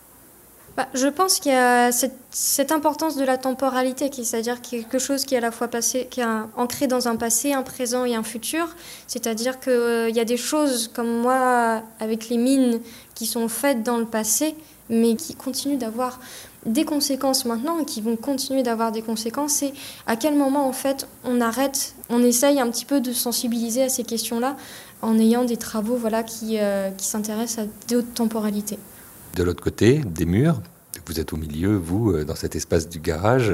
Bah, 0.77 0.87
Je 0.93 1.07
pense 1.07 1.39
qu'il 1.39 1.51
y 1.51 1.55
a 1.55 1.91
cette, 1.91 2.71
importance 2.71 3.17
de 3.17 3.25
la 3.25 3.37
temporalité, 3.37 4.09
c'est-à-dire 4.13 4.61
quelque 4.61 4.99
chose 4.99 5.25
qui 5.25 5.33
est 5.33 5.39
à 5.39 5.41
la 5.41 5.51
fois 5.51 5.67
passé, 5.67 6.07
qui 6.09 6.21
ancré 6.55 6.87
dans 6.87 7.07
un 7.07 7.15
passé, 7.15 7.51
un 7.51 7.63
présent 7.63 8.05
et 8.05 8.15
un 8.15 8.23
futur. 8.23 8.75
C'est-à-dire 9.07 9.59
qu'il 9.59 9.73
euh, 9.73 10.09
y 10.09 10.19
a 10.19 10.25
des 10.25 10.37
choses 10.37 10.89
comme 10.93 11.21
moi, 11.21 11.81
avec 11.99 12.29
les 12.29 12.37
mines, 12.37 12.79
qui 13.15 13.25
sont 13.25 13.49
faites 13.49 13.83
dans 13.83 13.97
le 13.97 14.05
passé, 14.05 14.55
mais 14.89 15.15
qui 15.15 15.35
continuent 15.35 15.77
d'avoir 15.77 16.19
des 16.65 16.85
conséquences 16.85 17.45
maintenant 17.45 17.79
et 17.79 17.85
qui 17.85 18.01
vont 18.01 18.15
continuer 18.15 18.61
d'avoir 18.61 18.91
des 18.91 19.01
conséquences. 19.01 19.63
Et 19.63 19.73
à 20.05 20.15
quel 20.15 20.35
moment, 20.35 20.67
en 20.67 20.73
fait, 20.73 21.07
on 21.23 21.41
arrête, 21.41 21.95
on 22.09 22.23
essaye 22.23 22.59
un 22.59 22.69
petit 22.69 22.85
peu 22.85 23.01
de 23.01 23.11
sensibiliser 23.13 23.83
à 23.83 23.89
ces 23.89 24.03
questions-là 24.03 24.55
en 25.01 25.17
ayant 25.17 25.43
des 25.43 25.57
travaux 25.57 25.95
voilà, 25.95 26.23
qui, 26.23 26.59
euh, 26.59 26.91
qui 26.91 27.05
s'intéressent 27.05 27.65
à 27.65 27.67
d'autres 27.89 28.13
temporalités. 28.13 28.77
De 29.35 29.43
l'autre 29.43 29.63
côté, 29.63 30.01
des 30.05 30.25
murs, 30.25 30.61
vous 31.05 31.19
êtes 31.19 31.33
au 31.33 31.37
milieu, 31.37 31.75
vous, 31.75 32.11
euh, 32.11 32.25
dans 32.25 32.35
cet 32.35 32.55
espace 32.55 32.89
du 32.89 32.99
garage, 32.99 33.53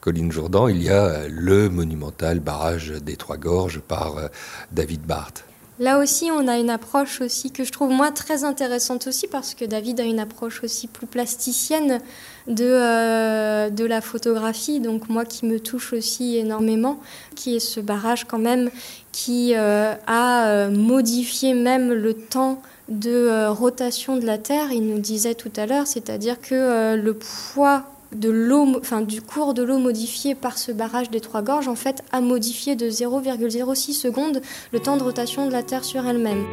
Colline 0.00 0.32
Jourdan, 0.32 0.68
il 0.68 0.82
y 0.82 0.90
a 0.90 1.28
le 1.28 1.68
monumental 1.68 2.40
barrage 2.40 2.90
des 2.90 3.16
Trois 3.16 3.36
Gorges 3.36 3.80
par 3.80 4.18
euh, 4.18 4.28
David 4.72 5.02
Barthes. 5.02 5.44
Là 5.78 5.98
aussi, 5.98 6.30
on 6.30 6.46
a 6.48 6.58
une 6.58 6.70
approche 6.70 7.22
aussi 7.22 7.50
que 7.50 7.64
je 7.64 7.72
trouve 7.72 7.90
moi 7.90 8.10
très 8.12 8.44
intéressante 8.44 9.06
aussi 9.06 9.26
parce 9.26 9.54
que 9.54 9.64
David 9.64 10.00
a 10.00 10.04
une 10.04 10.20
approche 10.20 10.62
aussi 10.62 10.86
plus 10.86 11.06
plasticienne 11.06 11.98
de, 12.46 12.64
euh, 12.64 13.70
de 13.70 13.84
la 13.84 14.00
photographie, 14.00 14.80
donc 14.80 15.08
moi 15.08 15.24
qui 15.24 15.46
me 15.46 15.58
touche 15.58 15.92
aussi 15.92 16.36
énormément, 16.36 17.00
qui 17.34 17.56
est 17.56 17.60
ce 17.60 17.80
barrage 17.80 18.26
quand 18.26 18.38
même 18.38 18.70
qui 19.12 19.54
euh, 19.56 19.94
a 20.06 20.46
euh, 20.46 20.70
modifié 20.70 21.54
même 21.54 21.92
le 21.92 22.14
temps 22.14 22.60
de 22.92 23.48
rotation 23.48 24.16
de 24.16 24.24
la 24.26 24.38
Terre. 24.38 24.72
Il 24.72 24.86
nous 24.86 25.00
disait 25.00 25.34
tout 25.34 25.52
à 25.56 25.66
l'heure, 25.66 25.86
c'est-à-dire 25.86 26.40
que 26.40 26.94
le 26.94 27.14
poids 27.14 27.84
de 28.14 28.28
l'eau, 28.30 28.80
du 29.06 29.22
cours 29.22 29.54
de 29.54 29.62
l'eau 29.62 29.78
modifié 29.78 30.34
par 30.34 30.58
ce 30.58 30.72
barrage 30.72 31.10
des 31.10 31.20
Trois 31.20 31.42
Gorges, 31.42 31.68
en 31.68 31.74
fait, 31.74 32.02
a 32.12 32.20
modifié 32.20 32.76
de 32.76 32.88
0,06 32.88 33.92
secondes 33.92 34.40
le 34.72 34.80
temps 34.80 34.96
de 34.96 35.02
rotation 35.02 35.46
de 35.46 35.52
la 35.52 35.62
Terre 35.62 35.84
sur 35.84 36.06
elle-même. 36.06 36.44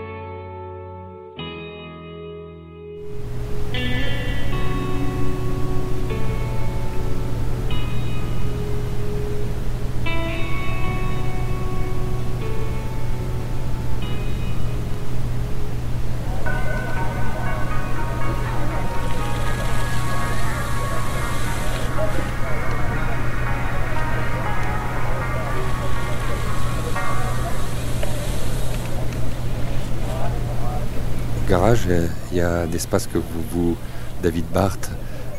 Il 32.31 32.37
y 32.37 32.41
a 32.41 32.65
d'espace 32.67 33.07
que 33.07 33.17
vous, 33.51 33.75
David 34.23 34.45
Barthes, 34.53 34.91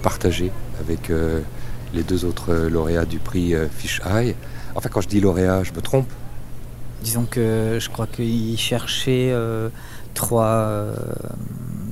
partagez 0.02 0.52
avec 0.78 1.10
euh, 1.10 1.40
les 1.94 2.02
deux 2.02 2.24
autres 2.24 2.54
lauréats 2.54 3.06
du 3.06 3.18
prix 3.18 3.54
euh, 3.54 3.68
Fish 3.68 4.00
Eye. 4.04 4.34
Enfin, 4.74 4.90
quand 4.90 5.00
je 5.00 5.08
dis 5.08 5.20
lauréat, 5.20 5.62
je 5.62 5.72
me 5.72 5.80
trompe 5.80 6.08
Disons 7.02 7.24
que 7.24 7.78
je 7.80 7.88
crois 7.88 8.06
qu'il 8.06 8.58
cherchait 8.58 9.30
euh, 9.32 9.70
trois, 10.12 10.88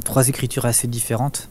trois 0.05 0.29
écritures 0.29 0.67
assez 0.67 0.87
différentes. 0.89 1.49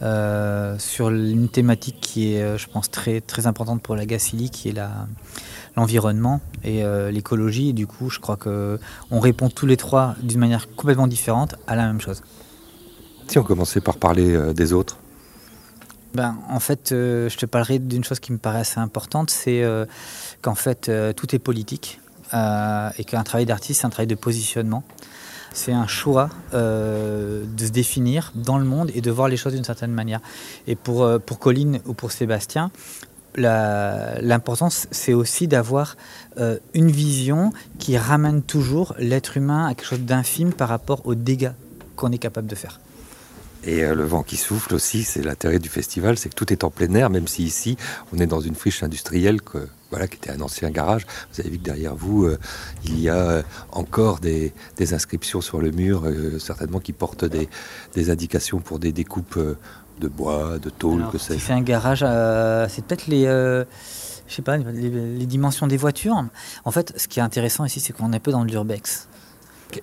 sur 0.00 1.10
une 1.10 1.48
thématique 1.48 1.98
qui 2.00 2.34
est, 2.34 2.56
je 2.56 2.68
pense, 2.68 2.90
très, 2.90 3.20
très 3.20 3.48
importante 3.48 3.82
pour 3.82 3.96
la 3.96 4.06
Gacilly, 4.06 4.50
qui 4.50 4.68
est 4.68 4.72
la, 4.72 5.08
l'environnement 5.78 6.40
et 6.64 6.84
euh, 6.84 7.10
l'écologie. 7.10 7.70
Et 7.70 7.72
du 7.72 7.86
coup, 7.86 8.10
je 8.10 8.18
crois 8.18 8.36
qu'on 8.36 9.20
répond 9.20 9.48
tous 9.48 9.66
les 9.66 9.76
trois 9.76 10.16
d'une 10.22 10.40
manière 10.40 10.66
complètement 10.74 11.06
différente 11.06 11.54
à 11.66 11.76
la 11.76 11.86
même 11.86 12.00
chose. 12.00 12.22
Si 13.28 13.38
on 13.38 13.44
commençait 13.44 13.80
par 13.80 13.96
parler 13.96 14.34
euh, 14.34 14.52
des 14.52 14.72
autres 14.72 14.98
ben, 16.14 16.38
en 16.48 16.58
fait, 16.58 16.90
euh, 16.90 17.28
je 17.28 17.36
te 17.36 17.44
parlerai 17.44 17.78
d'une 17.78 18.02
chose 18.02 18.18
qui 18.18 18.32
me 18.32 18.38
paraît 18.38 18.60
assez 18.60 18.80
importante, 18.80 19.28
c'est 19.28 19.62
qu'en 20.40 20.54
fait, 20.54 20.90
tout 21.14 21.34
est 21.34 21.38
politique 21.38 22.00
et 22.32 23.04
qu'un 23.04 23.24
travail 23.24 23.44
d'artiste, 23.44 23.82
c'est 23.82 23.86
un 23.86 23.90
travail 23.90 24.06
de 24.06 24.14
positionnement. 24.14 24.82
C'est 25.52 25.74
un 25.74 25.86
choix 25.86 26.30
de 26.54 27.64
se 27.66 27.70
définir 27.70 28.32
dans 28.34 28.56
le 28.56 28.64
monde 28.64 28.90
et 28.94 29.02
de 29.02 29.10
voir 29.10 29.28
les 29.28 29.36
choses 29.36 29.52
d'une 29.52 29.64
certaine 29.64 29.92
manière. 29.92 30.20
Et 30.66 30.76
pour, 30.76 31.06
pour 31.20 31.38
Colline 31.38 31.80
ou 31.84 31.92
pour 31.92 32.10
Sébastien, 32.10 32.70
l'importance, 33.36 34.86
c'est 34.90 35.14
aussi 35.14 35.48
d'avoir 35.48 35.96
euh, 36.38 36.58
une 36.74 36.90
vision 36.90 37.52
qui 37.78 37.96
ramène 37.96 38.42
toujours 38.42 38.94
l'être 38.98 39.36
humain 39.36 39.66
à 39.66 39.74
quelque 39.74 39.86
chose 39.86 40.00
d'infime 40.00 40.52
par 40.52 40.68
rapport 40.68 41.06
aux 41.06 41.14
dégâts 41.14 41.52
qu'on 41.96 42.12
est 42.12 42.18
capable 42.18 42.48
de 42.48 42.54
faire. 42.54 42.80
Et 43.64 43.82
euh, 43.82 43.94
le 43.94 44.04
vent 44.04 44.22
qui 44.22 44.36
souffle 44.36 44.74
aussi, 44.74 45.02
c'est 45.02 45.22
l'intérêt 45.22 45.58
du 45.58 45.68
festival, 45.68 46.16
c'est 46.16 46.28
que 46.28 46.34
tout 46.34 46.52
est 46.52 46.64
en 46.64 46.70
plein 46.70 46.92
air, 46.94 47.10
même 47.10 47.26
si 47.26 47.44
ici, 47.44 47.76
on 48.12 48.18
est 48.18 48.26
dans 48.26 48.40
une 48.40 48.54
friche 48.54 48.82
industrielle 48.82 49.40
voilà, 49.90 50.06
qui 50.06 50.16
était 50.16 50.30
un 50.30 50.40
ancien 50.40 50.70
garage. 50.70 51.06
Vous 51.32 51.40
avez 51.40 51.50
vu 51.50 51.58
que 51.58 51.64
derrière 51.64 51.96
vous, 51.96 52.24
euh, 52.24 52.38
il 52.84 53.00
y 53.00 53.08
a 53.08 53.42
encore 53.72 54.20
des, 54.20 54.52
inscriptions 54.92 55.40
sur 55.40 55.60
le 55.60 55.70
mur, 55.70 56.04
certainement 56.38 56.78
qui 56.78 56.92
portent 56.92 57.24
des, 57.24 57.48
indications 58.10 58.60
pour 58.60 58.78
des 58.78 58.92
découpes 58.92 59.38
de 59.98 60.08
bois, 60.08 60.58
de 60.58 60.70
tôle, 60.70 61.04
que 61.10 61.18
c'est 61.18 61.38
C'est 61.38 61.52
un 61.52 61.60
garage, 61.60 62.00
c'est 62.70 62.84
peut-être 62.84 63.06
les, 63.06 63.26
euh, 63.26 63.64
je 64.26 64.34
sais 64.34 64.42
pas, 64.42 64.56
les, 64.56 65.26
dimensions 65.26 65.66
des 65.66 65.76
voitures. 65.76 66.22
En 66.64 66.70
fait, 66.70 66.92
ce 66.96 67.08
qui 67.08 67.18
est 67.18 67.22
intéressant 67.22 67.64
ici, 67.64 67.80
c'est 67.80 67.92
qu'on 67.92 68.12
est 68.12 68.16
un 68.16 68.20
peu 68.20 68.32
dans 68.32 68.44
l'urbex. 68.44 69.08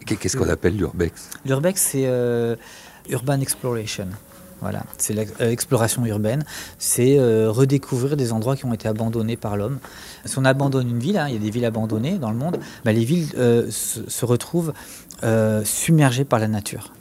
Qu'est-ce 0.06 0.38
qu'on 0.38 0.50
appelle 0.50 0.76
l'urbex? 0.76 1.30
L'urbex, 1.46 1.82
c'est 1.82 2.06
euh, 2.06 2.56
urban 3.10 3.40
exploration. 3.40 4.08
Voilà, 4.62 4.84
c'est 4.98 5.14
l'exploration 5.40 6.04
euh, 6.04 6.08
urbaine, 6.08 6.44
c'est 6.80 7.20
redécouvrir 7.20 8.16
des 8.16 8.32
endroits 8.32 8.56
qui 8.56 8.66
ont 8.66 8.74
été 8.74 8.88
abandonnés 8.88 9.36
par 9.36 9.58
l'homme. 9.58 9.80
Si 10.24 10.40
on 10.40 10.46
abandonne 10.46 10.90
une 10.90 11.00
ville, 11.00 11.18
hein, 11.18 11.28
il 11.28 11.34
y 11.34 11.38
a 11.38 11.40
des 11.40 11.52
villes 11.52 11.66
abandonnées 11.66 12.18
dans 12.18 12.32
le 12.32 12.38
monde, 12.38 12.58
bah, 12.84 12.94
les 12.94 13.04
villes 13.04 13.30
se, 13.70 14.04
se, 14.08 14.26
retrouvent 14.26 14.74
submergées 15.66 16.26
par 16.26 16.40
la 16.40 16.48
nature. 16.48 16.95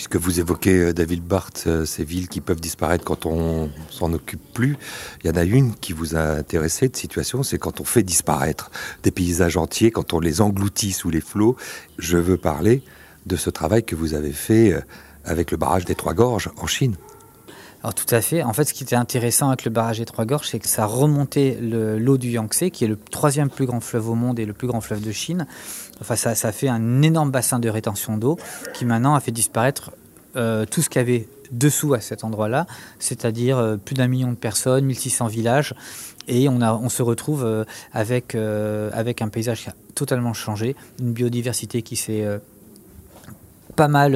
Puisque 0.00 0.16
vous 0.16 0.40
évoquez, 0.40 0.78
euh, 0.78 0.92
David 0.94 1.22
Barthes, 1.22 1.64
euh, 1.66 1.84
ces 1.84 2.04
villes 2.04 2.28
qui 2.28 2.40
peuvent 2.40 2.58
disparaître 2.58 3.04
quand 3.04 3.26
on 3.26 3.68
s'en 3.90 4.14
occupe 4.14 4.40
plus, 4.54 4.78
il 5.22 5.26
y 5.26 5.30
en 5.30 5.36
a 5.36 5.44
une 5.44 5.74
qui 5.74 5.92
vous 5.92 6.16
a 6.16 6.22
intéressé 6.22 6.88
de 6.88 6.96
situation, 6.96 7.42
c'est 7.42 7.58
quand 7.58 7.82
on 7.82 7.84
fait 7.84 8.02
disparaître 8.02 8.70
des 9.02 9.10
paysages 9.10 9.58
entiers, 9.58 9.90
quand 9.90 10.14
on 10.14 10.18
les 10.18 10.40
engloutit 10.40 10.92
sous 10.92 11.10
les 11.10 11.20
flots. 11.20 11.54
Je 11.98 12.16
veux 12.16 12.38
parler 12.38 12.82
de 13.26 13.36
ce 13.36 13.50
travail 13.50 13.84
que 13.84 13.94
vous 13.94 14.14
avez 14.14 14.32
fait 14.32 14.72
euh, 14.72 14.80
avec 15.26 15.50
le 15.50 15.58
barrage 15.58 15.84
des 15.84 15.94
Trois 15.94 16.14
Gorges 16.14 16.50
en 16.56 16.66
Chine. 16.66 16.96
Alors 17.82 17.94
tout 17.94 18.14
à 18.14 18.20
fait. 18.20 18.42
En 18.42 18.52
fait, 18.52 18.64
ce 18.64 18.74
qui 18.74 18.84
était 18.84 18.96
intéressant 18.96 19.48
avec 19.48 19.64
le 19.64 19.70
barrage 19.70 19.98
des 19.98 20.04
Trois 20.04 20.26
Gorges, 20.26 20.48
c'est 20.48 20.58
que 20.58 20.68
ça 20.68 20.84
remontait 20.84 21.58
l'eau 21.60 22.18
du 22.18 22.28
Yangtze, 22.30 22.70
qui 22.72 22.84
est 22.84 22.88
le 22.88 22.96
troisième 22.96 23.48
plus 23.48 23.64
grand 23.64 23.80
fleuve 23.80 24.10
au 24.10 24.14
monde 24.14 24.38
et 24.38 24.44
le 24.44 24.52
plus 24.52 24.68
grand 24.68 24.82
fleuve 24.82 25.00
de 25.00 25.12
Chine. 25.12 25.46
Enfin, 26.00 26.16
ça, 26.16 26.34
ça 26.34 26.52
fait 26.52 26.68
un 26.68 27.00
énorme 27.00 27.30
bassin 27.30 27.58
de 27.58 27.68
rétention 27.70 28.18
d'eau 28.18 28.38
qui 28.74 28.84
maintenant 28.84 29.14
a 29.14 29.20
fait 29.20 29.32
disparaître 29.32 29.92
euh, 30.36 30.66
tout 30.66 30.82
ce 30.82 30.90
qu'il 30.90 31.00
y 31.00 31.02
avait 31.02 31.28
dessous 31.50 31.94
à 31.94 32.00
cet 32.00 32.22
endroit-là, 32.22 32.66
c'est-à-dire 32.98 33.58
euh, 33.58 33.76
plus 33.76 33.94
d'un 33.94 34.06
million 34.06 34.30
de 34.30 34.36
personnes, 34.36 34.84
1600 34.84 35.26
villages, 35.26 35.74
et 36.28 36.48
on, 36.48 36.60
a, 36.60 36.74
on 36.74 36.88
se 36.88 37.02
retrouve 37.02 37.44
euh, 37.44 37.64
avec, 37.92 38.36
avec 38.36 39.22
un 39.22 39.28
paysage 39.28 39.62
qui 39.62 39.70
a 39.70 39.74
totalement 39.94 40.34
changé, 40.34 40.76
une 41.00 41.12
biodiversité 41.12 41.82
qui 41.82 41.96
s'est 41.96 42.24
pas 43.80 43.88
mal 43.88 44.12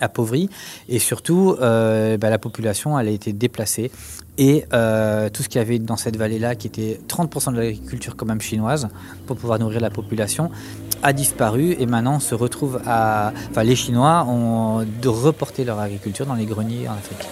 appauvrie, 0.00 0.50
et 0.88 0.98
surtout 0.98 1.56
bah, 1.60 2.30
la 2.36 2.38
population 2.38 2.98
elle 2.98 3.08
a 3.08 3.14
été 3.20 3.32
déplacée, 3.32 3.92
et 4.38 4.64
tout 5.32 5.42
ce 5.42 5.48
qu'il 5.48 5.60
y 5.60 5.64
avait 5.66 5.78
dans 5.78 5.96
cette 5.96 6.16
vallée-là, 6.16 6.56
qui 6.56 6.66
était 6.66 7.00
30% 7.08 7.52
de 7.52 7.58
l'agriculture 7.58 8.16
quand 8.16 8.26
même 8.26 8.40
chinoise, 8.40 8.88
pour 9.26 9.36
pouvoir 9.36 9.58
nourrir 9.60 9.80
la 9.80 9.90
population, 9.90 10.50
a 11.02 11.12
disparu 11.12 11.76
et 11.78 11.86
maintenant 11.86 12.16
on 12.16 12.20
se 12.20 12.34
retrouve 12.34 12.80
à. 12.84 13.32
Enfin, 13.50 13.62
les 13.62 13.76
Chinois 13.76 14.26
ont 14.26 14.84
de 14.84 15.08
reporter 15.08 15.64
leur 15.64 15.78
agriculture 15.78 16.26
dans 16.26 16.34
les 16.34 16.46
greniers 16.46 16.88
en 16.88 16.94
Afrique. 16.94 17.24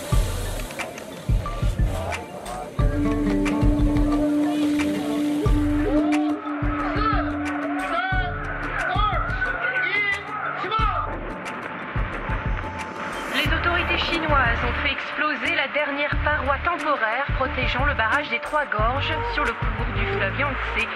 Autorités 13.86 14.04
chinoises 14.04 14.58
ont 14.64 14.72
fait 14.82 14.92
exploser 14.92 15.54
la 15.54 15.68
dernière 15.68 16.14
paroi 16.24 16.56
temporaire 16.64 17.26
protégeant 17.36 17.84
le 17.84 17.94
barrage 17.94 18.28
des 18.30 18.38
Trois 18.40 18.64
Gorges 18.66 19.12
sur 19.34 19.44
le 19.44 19.52
cours 19.52 19.86
du 19.96 20.06
fleuve 20.16 20.40
Yangtze. 20.40 20.86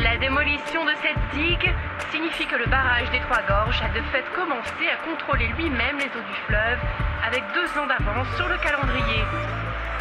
La 0.00 0.16
démolition 0.16 0.84
de 0.84 0.92
cette 1.02 1.38
digue 1.38 1.74
signifie 2.10 2.46
que 2.46 2.56
le 2.56 2.66
barrage 2.66 3.10
des 3.10 3.20
Trois 3.20 3.42
Gorges 3.46 3.82
a 3.82 3.88
de 3.88 4.02
fait 4.12 4.24
commencé 4.34 4.88
à 4.92 4.96
contrôler 5.08 5.48
lui-même 5.56 5.98
les 5.98 6.06
eaux 6.06 6.24
du 6.26 6.36
fleuve 6.46 6.78
avec 7.26 7.42
deux 7.54 7.80
ans 7.80 7.86
d'avance 7.86 8.28
sur 8.36 8.48
le 8.48 8.56
calendrier. 8.58 9.24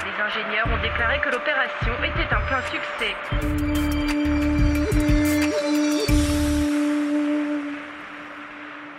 Les 0.05 0.23
ingénieurs 0.23 0.67
ont 0.67 0.81
déclaré 0.81 1.19
que 1.19 1.29
l'opération 1.29 1.93
était 2.03 2.33
un 2.33 2.41
plein 2.41 2.61
succès. 2.63 3.15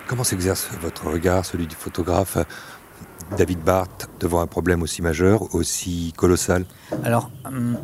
Comment 0.06 0.24
s'exerce 0.24 0.68
votre 0.80 1.06
regard, 1.06 1.44
celui 1.44 1.68
du 1.68 1.76
photographe? 1.76 2.36
David 3.36 3.60
Barth, 3.60 4.08
devant 4.20 4.40
un 4.40 4.46
problème 4.46 4.82
aussi 4.82 5.02
majeur, 5.02 5.54
aussi 5.54 6.12
colossal 6.16 6.64
Alors, 7.04 7.30
hum, 7.44 7.76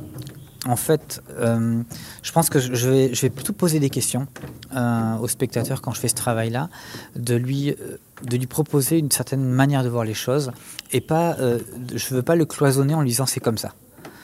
en 0.66 0.76
fait, 0.76 1.22
hum, 1.40 1.84
je 2.22 2.32
pense 2.32 2.50
que 2.50 2.58
je 2.58 2.88
vais, 2.88 3.14
je 3.14 3.22
vais 3.22 3.30
plutôt 3.30 3.52
poser 3.52 3.78
des 3.78 3.90
questions 3.90 4.26
euh, 4.74 5.16
au 5.18 5.28
spectateur 5.28 5.80
quand 5.80 5.92
je 5.92 6.00
fais 6.00 6.08
ce 6.08 6.14
travail-là, 6.14 6.68
de 7.14 7.34
lui, 7.34 7.70
euh, 7.70 7.98
de 8.22 8.36
lui 8.36 8.46
proposer 8.46 8.98
une 8.98 9.10
certaine 9.10 9.44
manière 9.44 9.84
de 9.84 9.88
voir 9.88 10.04
les 10.04 10.14
choses, 10.14 10.52
et 10.92 11.00
pas, 11.00 11.36
euh, 11.38 11.58
je 11.94 12.12
ne 12.12 12.16
veux 12.16 12.22
pas 12.22 12.36
le 12.36 12.44
cloisonner 12.44 12.94
en 12.94 13.02
lui 13.02 13.10
disant 13.10 13.26
c'est 13.26 13.40
comme 13.40 13.58
ça. 13.58 13.74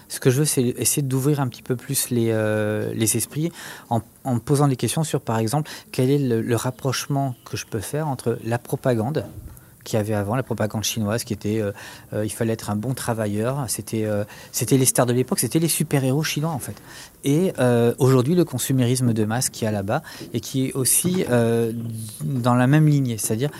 Ce 0.08 0.20
que 0.20 0.28
je 0.28 0.40
veux, 0.40 0.44
c'est 0.44 0.62
essayer 0.62 1.00
d'ouvrir 1.00 1.40
un 1.40 1.48
petit 1.48 1.62
peu 1.62 1.74
plus 1.74 2.10
les, 2.10 2.28
euh, 2.32 2.92
les 2.94 3.16
esprits 3.16 3.50
en, 3.88 4.02
en 4.24 4.38
posant 4.40 4.68
des 4.68 4.76
questions 4.76 5.04
sur, 5.04 5.22
par 5.22 5.38
exemple, 5.38 5.70
quel 5.90 6.10
est 6.10 6.18
le, 6.18 6.42
le 6.42 6.56
rapprochement 6.56 7.34
que 7.46 7.56
je 7.56 7.64
peux 7.64 7.80
faire 7.80 8.08
entre 8.08 8.38
la 8.44 8.58
propagande 8.58 9.24
qu'il 9.84 9.96
y 9.96 10.00
avait 10.00 10.14
avant, 10.14 10.36
la 10.36 10.42
propagande 10.42 10.84
chinoise, 10.84 11.24
qui 11.24 11.32
était 11.32 11.60
euh, 11.60 11.72
euh, 12.12 12.24
il 12.24 12.30
fallait 12.30 12.52
être 12.52 12.70
un 12.70 12.76
bon 12.76 12.94
travailleur, 12.94 13.64
c'était 13.68 14.04
euh, 14.04 14.24
c'était 14.52 14.76
les 14.76 14.84
stars 14.84 15.06
de 15.06 15.12
l'époque, 15.12 15.38
c'était 15.38 15.58
les 15.58 15.68
super-héros 15.68 16.22
chinois 16.22 16.50
en 16.50 16.58
fait. 16.58 16.76
Et 17.24 17.52
aujourd'hui, 17.98 18.34
le 18.34 18.44
consumérisme 18.44 19.12
de 19.12 19.24
masse 19.24 19.48
qui 19.48 19.64
est 19.64 19.70
là-bas 19.70 20.02
et 20.32 20.40
qui 20.40 20.66
est 20.66 20.72
aussi 20.72 21.24
dans 22.24 22.54
la 22.54 22.66
même 22.66 22.88
lignée, 22.88 23.16
c'est-à-dire 23.16 23.50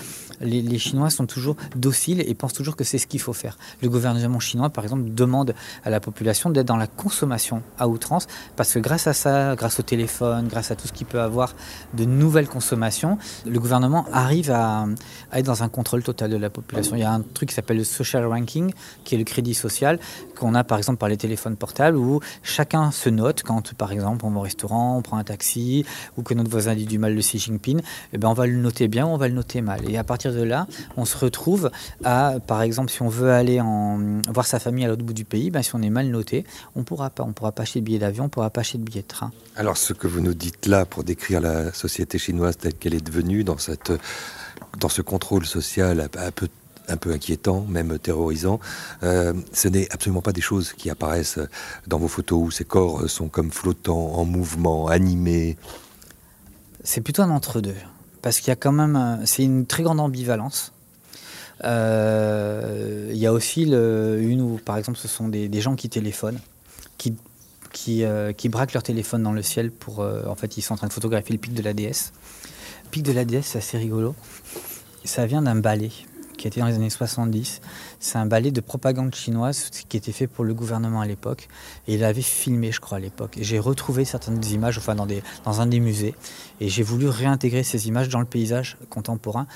les, 0.43 0.79
Chinois 0.79 1.11
sont 1.11 1.27
toujours 1.27 1.57
dociles 1.77 2.23
et 2.27 2.35
pensent 2.35 2.53
toujours 2.53 2.77
que 2.77 2.85
c'est 2.85 2.99
ce 2.99 3.07
qu'il 3.07 3.21
faut 3.21 3.33
faire. 3.33 3.57
Le 3.81 3.89
gouvernement 3.89 4.41
chinois, 4.41 4.71
par 4.71 4.85
exemple, 4.85 5.05
demande 5.07 5.55
à 5.85 5.91
la 5.91 6.01
population 6.01 6.51
d'être 6.51 6.67
dans 6.67 6.77
la 6.77 6.87
consommation 6.87 7.63
à 7.79 7.89
outrance, 7.89 8.27
parce 8.57 8.73
que 8.73 8.79
grâce 8.79 9.07
à 9.07 9.13
ça, 9.13 9.55
grâce 9.57 9.81
au 9.81 9.83
téléphone, 9.83 10.49
grâce 10.49 10.71
à 10.71 10.77
tout 10.77 10.89
ce 10.89 10.93
qu'il 10.93 11.07
peut 11.07 11.21
avoir 11.21 11.55
de 11.95 12.05
nouvelles 12.05 12.49
consommations, 12.49 13.19
le 13.47 13.59
gouvernement 13.61 14.07
arrive 14.13 14.51
à, 14.51 14.87
à 15.31 15.39
être 15.39 15.47
dans 15.47 15.63
un 15.63 15.69
contrôle 15.69 16.03
total 16.03 16.31
de 16.31 16.37
la 16.37 16.51
population. 16.51 16.97
Il 16.97 17.01
y 17.01 17.05
a 17.05 17.13
un 17.13 17.21
truc 17.21 17.51
qui 17.51 17.55
s'appelle 17.55 17.79
le 17.79 17.85
social 17.85 18.25
ranking, 18.25 18.73
qui 19.05 19.15
est 19.15 19.19
le 19.19 19.25
crédit 19.25 19.55
social, 19.55 19.99
qu'on 20.39 20.55
a 20.55 20.65
par 20.65 20.79
exemple 20.79 20.99
par 20.99 21.09
les 21.09 21.17
téléphones 21.17 21.57
portables, 21.57 21.97
où 21.97 22.21
chacun 22.43 22.91
se 22.91 23.09
note 23.09 23.43
quand, 23.43 23.75
par 23.75 23.93
exemple, 23.93 24.25
on 24.25 24.31
va 24.31 24.39
au 24.39 24.43
restaurant, 24.43 24.97
on 24.97 25.03
prend 25.03 25.17
un 25.17 25.25
taxi, 25.25 25.85
ou 26.17 26.23
que 26.23 26.35
notre 26.35 26.51
voisin 26.51 26.75
dit 26.75 26.87
du 26.87 26.99
mal 26.99 27.15
de 27.15 27.21
Xi 27.21 27.39
Jinping, 27.39 27.81
eh 28.13 28.19
ben, 28.19 28.29
on 28.29 28.35
va 28.35 28.47
le 28.47 28.57
noter 28.57 28.89
bien 28.89 29.07
ou 29.07 29.11
on 29.11 29.17
va 29.17 29.29
le 29.29 29.35
noter 29.35 29.61
mal. 29.61 29.89
Et 29.89 29.97
à 29.97 30.05
partir 30.05 30.32
de 30.33 30.43
là, 30.43 30.67
on 30.97 31.05
se 31.05 31.17
retrouve 31.17 31.71
à, 32.05 32.35
par 32.47 32.63
exemple, 32.63 32.91
si 32.91 33.03
on 33.03 33.09
veut 33.09 33.31
aller 33.31 33.61
en, 33.61 34.21
voir 34.29 34.47
sa 34.47 34.59
famille 34.59 34.85
à 34.85 34.89
l'autre 34.89 35.05
bout 35.05 35.13
du 35.13 35.25
pays, 35.25 35.51
ben, 35.51 35.63
si 35.63 35.75
on 35.75 35.83
est 35.83 35.91
mal 35.91 36.09
noté, 36.09 36.45
on 36.75 36.85
pourra 36.85 37.11
pas. 37.11 37.25
On 37.25 37.33
pourra 37.33 37.53
pas 37.53 37.63
acheter 37.63 37.81
de 37.81 37.85
billets 37.85 37.99
d'avion, 37.99 38.25
on 38.25 38.29
pourra 38.29 38.51
pas 38.51 38.61
acheter 38.61 38.79
de 38.79 38.85
billets 38.85 39.03
de 39.03 39.07
train. 39.07 39.31
Alors 39.57 39.77
ce 39.77 39.93
que 39.93 40.07
vous 40.07 40.21
nous 40.21 40.35
dites 40.35 40.67
là 40.67 40.87
pour 40.87 41.05
décrire 41.05 41.41
la 41.41 41.73
société 41.73 42.19
chinoise 42.19 42.57
telle 42.57 42.75
qu'elle 42.75 42.95
est 42.95 43.05
devenue 43.05 43.45
dans, 43.45 43.59
cette, 43.59 43.93
dans 44.79 44.89
ce 44.89 45.03
contrôle 45.03 45.47
social 45.47 46.09
un 46.17 46.31
peu, 46.31 46.49
un 46.89 46.97
peu 46.97 47.13
inquiétant, 47.13 47.65
même 47.69 47.99
terrorisant, 47.99 48.61
euh, 49.03 49.33
ce 49.53 49.69
n'est 49.69 49.91
absolument 49.93 50.23
pas 50.23 50.33
des 50.33 50.41
choses 50.41 50.73
qui 50.73 50.91
apparaissent 50.91 51.39
dans 51.87 51.99
vos 51.99 52.09
photos 52.09 52.43
où 52.43 52.51
ces 52.51 52.65
corps 52.65 53.09
sont 53.09 53.29
comme 53.29 53.51
flottants, 53.51 54.15
en 54.15 54.25
mouvement, 54.25 54.89
animés. 54.89 55.57
C'est 56.85 57.01
plutôt 57.01 57.23
un 57.23 57.31
entre-deux. 57.31 57.77
Parce 58.23 58.39
qu'il 58.39 58.49
y 58.49 58.53
a 58.53 58.57
quand 58.57 58.73
même. 58.73 59.21
C'est 59.25 59.43
une 59.43 59.67
très 59.67 59.83
grande 59.83 60.01
ambivalence. 60.01 60.73
Euh, 61.65 63.11
Il 63.11 63.19
y 63.19 63.27
a 63.27 63.33
aussi 63.33 63.65
une 63.65 64.41
où, 64.41 64.59
par 64.65 64.79
exemple, 64.79 64.99
ce 64.99 65.09
sont 65.09 65.29
des, 65.29 65.61
gens 65.61 65.75
qui 65.77 65.89
téléphonent, 65.89 66.41
euh, 67.89 68.33
qui 68.33 68.49
braquent 68.49 68.75
leur 68.75 68.83
téléphone 68.83 69.23
dans 69.23 69.33
le 69.33 69.43
ciel 69.43 69.71
pour. 69.71 70.01
euh, 70.01 70.25
en 70.27 70.37
fait, 70.37 70.57
ils 70.57 70.63
sont 70.63 70.75
en 70.75 70.77
train 70.77 70.87
de 70.87 70.93
photographier 70.93 71.33
le 71.35 71.41
pic 71.41 71.53
de 71.53 71.63
la 71.63 71.73
déesse. 71.73 72.13
Pic 72.91 73.03
de 73.03 73.13
la 73.13 73.25
déesse, 73.25 73.47
c'est 73.47 73.59
assez 73.59 73.79
rigolo. 73.79 74.15
Ça 75.05 75.27
vient 75.27 75.43
d'un 75.43 75.57
ballet 75.57 75.91
qui 76.43 76.49
était 76.49 76.59
dans 76.59 76.67
les 76.67 76.75
années 76.75 76.91
70. 76.91 77.61
C'est 78.01 78.19
un 78.19 78.27
ballet 78.27 78.51
de 78.51 78.61
propagande 78.61 79.15
chinoise 79.15 79.71
qui 79.89 79.97
était 79.97 80.11
fait 80.11 80.27
pour 80.27 80.43
le 80.43 80.55
gouvernement 80.55 81.01
à 81.01 81.07
l'époque. 81.07 81.49
Et 81.87 81.95
il 81.95 82.01
l'avait 82.01 82.21
filmé, 82.21 82.73
je 82.73 82.81
crois, 82.81 82.99
à 82.99 83.01
l'époque. 83.01 83.39
Et 83.39 83.45
j'ai 83.45 83.61
retrouvé 83.61 84.05
certaines 84.05 84.45
images, 84.47 84.77
enfin, 84.77 84.97
dans, 84.97 85.61
un 85.61 85.67
des 85.67 85.79
musées. 85.79 86.17
Et 86.61 86.69
j'ai 86.69 86.83
voulu 86.83 87.07
réintégrer 87.07 87.63
ces 87.63 87.87
images 87.87 88.09
dans 88.09 88.19
le 88.19 88.27
paysage 88.27 88.77
contemporain 88.91 89.47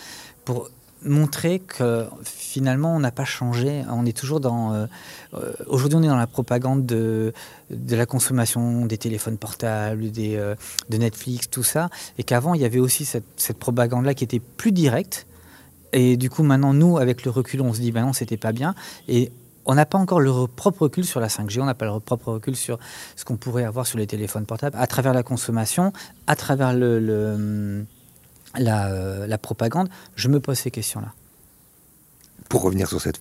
pour 0.44 0.70
montrer 1.02 1.58
que 1.58 2.06
finalement 2.22 2.94
on 2.94 3.00
n'a 3.00 3.10
pas 3.10 3.24
changé, 3.24 3.82
on 3.90 4.06
est 4.06 4.16
toujours 4.16 4.40
dans... 4.40 4.72
euh, 4.72 4.86
euh, 5.34 5.52
Aujourd'hui 5.66 5.98
on 5.98 6.02
est 6.02 6.08
dans 6.08 6.16
la 6.16 6.26
propagande 6.26 6.86
de, 6.86 7.32
la 7.70 8.06
consommation 8.06 8.86
des 8.86 8.96
téléphones 8.96 9.36
portables, 9.36 10.04
euh, 10.18 10.54
de 10.88 10.96
Netflix, 10.96 11.50
tout 11.50 11.62
ça, 11.62 11.90
et 12.16 12.22
qu'avant 12.22 12.54
il 12.54 12.62
y 12.62 12.64
avait 12.64 12.78
aussi 12.78 13.04
cette 13.04 13.58
propagande-là 13.58 14.14
qui 14.14 14.24
était 14.24 14.40
plus 14.40 14.72
directe, 14.72 15.26
et 15.92 16.16
du 16.16 16.30
coup 16.30 16.42
maintenant 16.42 16.72
nous 16.74 16.98
avec 16.98 17.24
le 17.24 17.30
recul 17.30 17.60
on 17.60 17.72
se 17.72 17.80
dit 17.80 17.92
ben 17.92 18.04
non 18.06 18.12
c'était 18.12 18.36
pas 18.36 18.52
bien, 18.52 18.74
et 19.08 19.30
on 19.64 19.74
n'a 19.74 19.84
pas 19.86 19.98
encore 19.98 20.20
le 20.20 20.30
re- 20.30 20.48
propre 20.48 20.82
recul 20.82 21.04
sur 21.04 21.18
la 21.20 21.26
5G, 21.28 21.60
on 21.60 21.64
n'a 21.64 21.74
pas 21.74 21.86
le 21.86 21.98
propre 22.00 22.32
recul 22.34 22.54
sur 22.54 22.78
ce 23.16 23.24
qu'on 23.24 23.36
pourrait 23.36 23.64
avoir 23.64 23.84
sur 23.86 23.98
les 23.98 24.06
téléphones 24.06 24.46
portables, 24.46 24.76
à 24.78 24.86
travers 24.86 25.12
la 25.12 25.22
consommation, 25.24 25.92
à 26.28 26.36
travers 26.36 26.72
le, 26.72 27.00
le- 27.00 27.84
la, 28.58 28.86
euh, 28.92 29.26
la 29.26 29.38
propagande, 29.38 29.88
je 30.14 30.28
me 30.28 30.38
pose 30.40 30.56
ces 30.58 30.70
questions-là. 30.70 31.12
Pour 32.48 32.62
revenir 32.62 32.88
sur, 32.88 33.00
cette, 33.00 33.20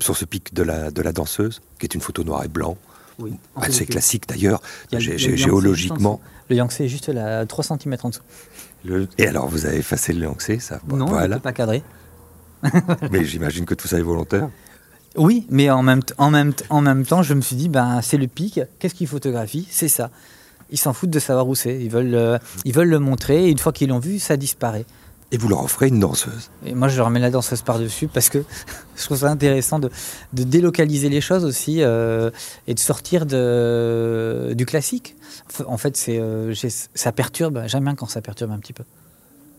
sur 0.00 0.16
ce 0.16 0.24
pic 0.24 0.52
de 0.52 0.62
la, 0.64 0.90
de 0.90 1.00
la 1.00 1.12
danseuse, 1.12 1.62
qui 1.78 1.86
est 1.86 1.94
une 1.94 2.00
photo 2.00 2.24
noir 2.24 2.42
et 2.44 2.48
blanc, 2.48 2.76
Oui. 3.20 3.34
assez 3.54 3.86
classique 3.86 4.28
d'ailleurs, 4.28 4.60
géologiquement. 4.92 6.20
Le 6.50 6.56
Yangtze 6.56 6.80
est 6.80 6.88
juste 6.88 7.08
là, 7.08 7.40
à 7.40 7.46
3 7.46 7.64
cm 7.64 7.96
en 8.02 8.08
dessous. 8.10 8.22
Le- 8.84 9.08
Et 9.16 9.26
alors 9.28 9.46
vous 9.48 9.64
avez 9.64 9.78
effacé 9.78 10.12
le 10.12 10.24
Yangtze, 10.24 10.58
ça 10.58 10.80
non, 10.88 11.06
il 11.06 11.10
voilà. 11.10 11.38
pas 11.38 11.52
cadré. 11.52 11.82
Mais 13.10 13.24
j'imagine 13.24 13.64
que 13.64 13.74
tout 13.74 13.88
ça 13.88 13.98
est 13.98 14.02
volontaire. 14.02 14.48
Oui, 15.16 15.46
mais 15.48 15.70
en 15.70 15.82
même, 15.84 16.00
en, 16.18 16.30
même, 16.30 16.52
en 16.70 16.80
même 16.80 17.06
temps, 17.06 17.22
je 17.22 17.34
me 17.34 17.40
suis 17.40 17.54
dit, 17.54 17.68
ben, 17.68 18.00
c'est 18.02 18.16
le 18.16 18.26
pic, 18.26 18.60
qu'est-ce 18.78 18.94
qu'il 18.94 19.06
photographie? 19.06 19.66
C'est 19.70 19.88
ça. 19.88 20.10
Ils 20.70 20.78
s'en 20.78 20.92
foutent 20.92 21.10
de 21.10 21.20
savoir 21.20 21.46
où 21.46 21.54
c'est, 21.54 21.80
ils 21.80 21.90
veulent, 21.90 22.16
euh, 22.16 22.38
ils 22.64 22.72
veulent 22.72 22.88
le 22.88 22.98
montrer, 22.98 23.44
et 23.44 23.50
une 23.50 23.58
fois 23.58 23.72
qu'ils 23.72 23.90
l'ont 23.90 24.00
vu, 24.00 24.18
ça 24.18 24.36
disparaît. 24.36 24.86
Et 25.30 25.36
vous 25.36 25.48
leur 25.48 25.64
offrez 25.64 25.88
une 25.88 26.00
danseuse? 26.00 26.50
Et 26.66 26.74
moi, 26.74 26.88
je 26.88 26.96
leur 26.96 27.10
mets 27.10 27.18
la 27.18 27.30
danseuse 27.30 27.62
par-dessus 27.62 28.08
parce 28.08 28.28
que 28.28 28.38
je 28.96 29.04
trouve 29.04 29.18
ça 29.18 29.30
intéressant 29.30 29.78
de, 29.78 29.90
de 30.32 30.44
délocaliser 30.44 31.08
les 31.08 31.20
choses 31.20 31.44
aussi 31.44 31.82
euh, 31.82 32.30
et 32.66 32.74
de 32.74 32.78
sortir 32.78 33.26
de, 33.26 34.52
du 34.56 34.66
classique. 34.66 35.16
En 35.66 35.76
fait, 35.76 35.96
c'est, 35.96 36.18
euh, 36.18 36.54
ça 36.94 37.12
perturbe, 37.12 37.62
j'aime 37.66 37.84
bien 37.84 37.94
quand 37.94 38.06
ça 38.06 38.20
perturbe 38.20 38.52
un 38.52 38.58
petit 38.58 38.72
peu. 38.72 38.84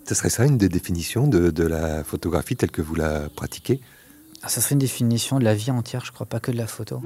Ce 0.08 0.14
serait 0.14 0.30
ça 0.30 0.46
une 0.46 0.58
des 0.58 0.70
définitions 0.70 1.28
de, 1.28 1.50
de 1.50 1.64
la 1.64 2.04
photographie 2.04 2.56
telle 2.56 2.70
que 2.70 2.84
vous 2.84 2.94
la 2.94 3.28
pratiquez? 3.30 3.82
Ah, 4.44 4.50
ça 4.50 4.62
serait 4.62 4.74
une 4.74 4.80
définition 4.80 5.40
de 5.40 5.44
la 5.44 5.56
vie 5.56 5.72
entière, 5.72 6.06
je 6.06 6.12
crois 6.12 6.28
pas 6.28 6.40
que 6.40 6.52
de 6.52 6.58
la 6.58 6.68
photo. 6.68 7.02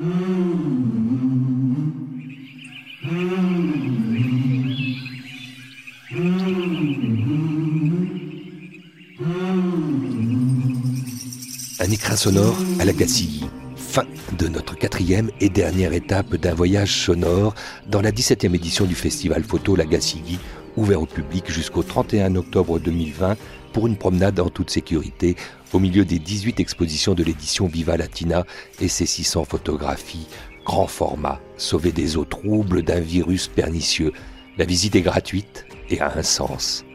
Un 11.80 11.92
écrin 11.92 12.18
sonore 12.18 12.58
à 12.80 12.86
la 12.86 12.92
Gacilly. 12.92 13.46
Fin 13.78 14.04
de 14.38 14.50
notre 14.50 14.76
quatrième 14.76 15.32
et 15.40 15.50
dernière 15.50 15.94
étape 15.94 16.36
d'un 16.36 16.54
voyage 16.54 17.06
sonore 17.06 17.56
dans 17.88 18.02
la 18.02 18.12
17e 18.12 18.54
édition 18.54 18.86
du 18.86 18.96
festival 18.96 19.44
photo 19.44 19.76
La 19.78 19.86
Gacilly, 19.86 20.38
ouvert 20.80 21.02
au 21.02 21.06
public 21.06 21.52
jusqu'au 21.52 21.84
31 21.84 22.36
octobre 22.36 22.80
2020 22.80 23.36
pour 23.74 23.88
une 23.88 23.98
promenade 23.98 24.40
en 24.40 24.50
toute 24.50 24.70
sécurité 24.70 25.36
au 25.74 25.80
milieu 25.80 26.06
des 26.06 26.20
18 26.20 26.60
expositions 26.60 27.14
de 27.14 27.24
l'édition 27.24 27.68
Viva 27.68 27.98
Latina 27.98 28.46
et 28.80 28.88
ses 28.88 29.06
600 29.06 29.46
photographies 29.46 30.28
grand 30.66 30.88
format, 30.88 31.40
sauvées 31.58 31.92
des 31.92 32.18
eaux 32.18 32.26
troubles 32.26 32.82
d'un 32.84 33.00
virus 33.00 33.48
pernicieux. 33.48 34.14
La 34.58 34.66
visite 34.66 34.96
est 34.96 35.02
gratuite 35.02 35.66
et 35.90 36.00
a 36.00 36.18
un 36.18 36.24
sens. 36.24 36.86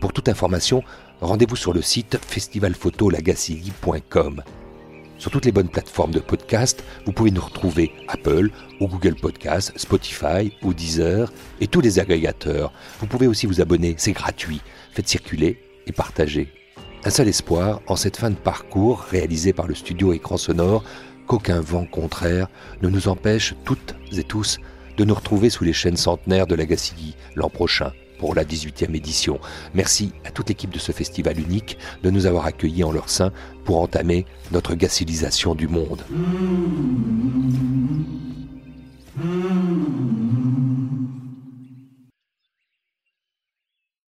Pour 0.00 0.12
toute 0.12 0.28
information, 0.28 0.82
rendez-vous 1.20 1.56
sur 1.56 1.72
le 1.72 1.82
site 1.82 2.18
festivalphotolagacilly.com. 2.20 4.42
Sur 5.20 5.30
toutes 5.30 5.44
les 5.44 5.52
bonnes 5.52 5.68
plateformes 5.68 6.12
de 6.12 6.18
podcast, 6.18 6.82
vous 7.04 7.12
pouvez 7.12 7.30
nous 7.30 7.42
retrouver 7.42 7.92
Apple 8.08 8.48
ou 8.80 8.88
Google 8.88 9.16
Podcast, 9.16 9.70
Spotify 9.76 10.50
ou 10.62 10.72
Deezer 10.72 11.30
et 11.60 11.66
tous 11.66 11.82
les 11.82 11.98
agrégateurs. 11.98 12.72
Vous 13.00 13.06
pouvez 13.06 13.26
aussi 13.26 13.44
vous 13.44 13.60
abonner, 13.60 13.94
c'est 13.98 14.12
gratuit. 14.12 14.62
Faites 14.92 15.10
circuler 15.10 15.60
et 15.86 15.92
partager. 15.92 16.50
Un 17.04 17.10
seul 17.10 17.28
espoir 17.28 17.82
en 17.86 17.96
cette 17.96 18.16
fin 18.16 18.30
de 18.30 18.34
parcours 18.34 19.00
réalisé 19.00 19.52
par 19.52 19.66
le 19.66 19.74
studio 19.74 20.14
Écran 20.14 20.38
Sonore, 20.38 20.84
qu'aucun 21.26 21.60
vent 21.60 21.84
contraire 21.84 22.48
ne 22.80 22.88
nous 22.88 23.06
empêche 23.06 23.54
toutes 23.66 23.96
et 24.16 24.24
tous 24.24 24.58
de 24.96 25.04
nous 25.04 25.14
retrouver 25.14 25.50
sous 25.50 25.64
les 25.64 25.74
chaînes 25.74 25.98
centenaires 25.98 26.46
de 26.46 26.54
la 26.54 26.64
l'an 27.34 27.50
prochain. 27.50 27.92
Pour 28.20 28.34
la 28.34 28.44
18e 28.44 28.94
édition. 28.94 29.40
Merci 29.72 30.12
à 30.26 30.30
toute 30.30 30.50
l'équipe 30.50 30.70
de 30.70 30.78
ce 30.78 30.92
festival 30.92 31.40
unique 31.40 31.78
de 32.02 32.10
nous 32.10 32.26
avoir 32.26 32.44
accueillis 32.44 32.84
en 32.84 32.92
leur 32.92 33.08
sein 33.08 33.32
pour 33.64 33.80
entamer 33.80 34.26
notre 34.52 34.74
gacilisation 34.74 35.54
du 35.54 35.68
monde. 35.68 36.04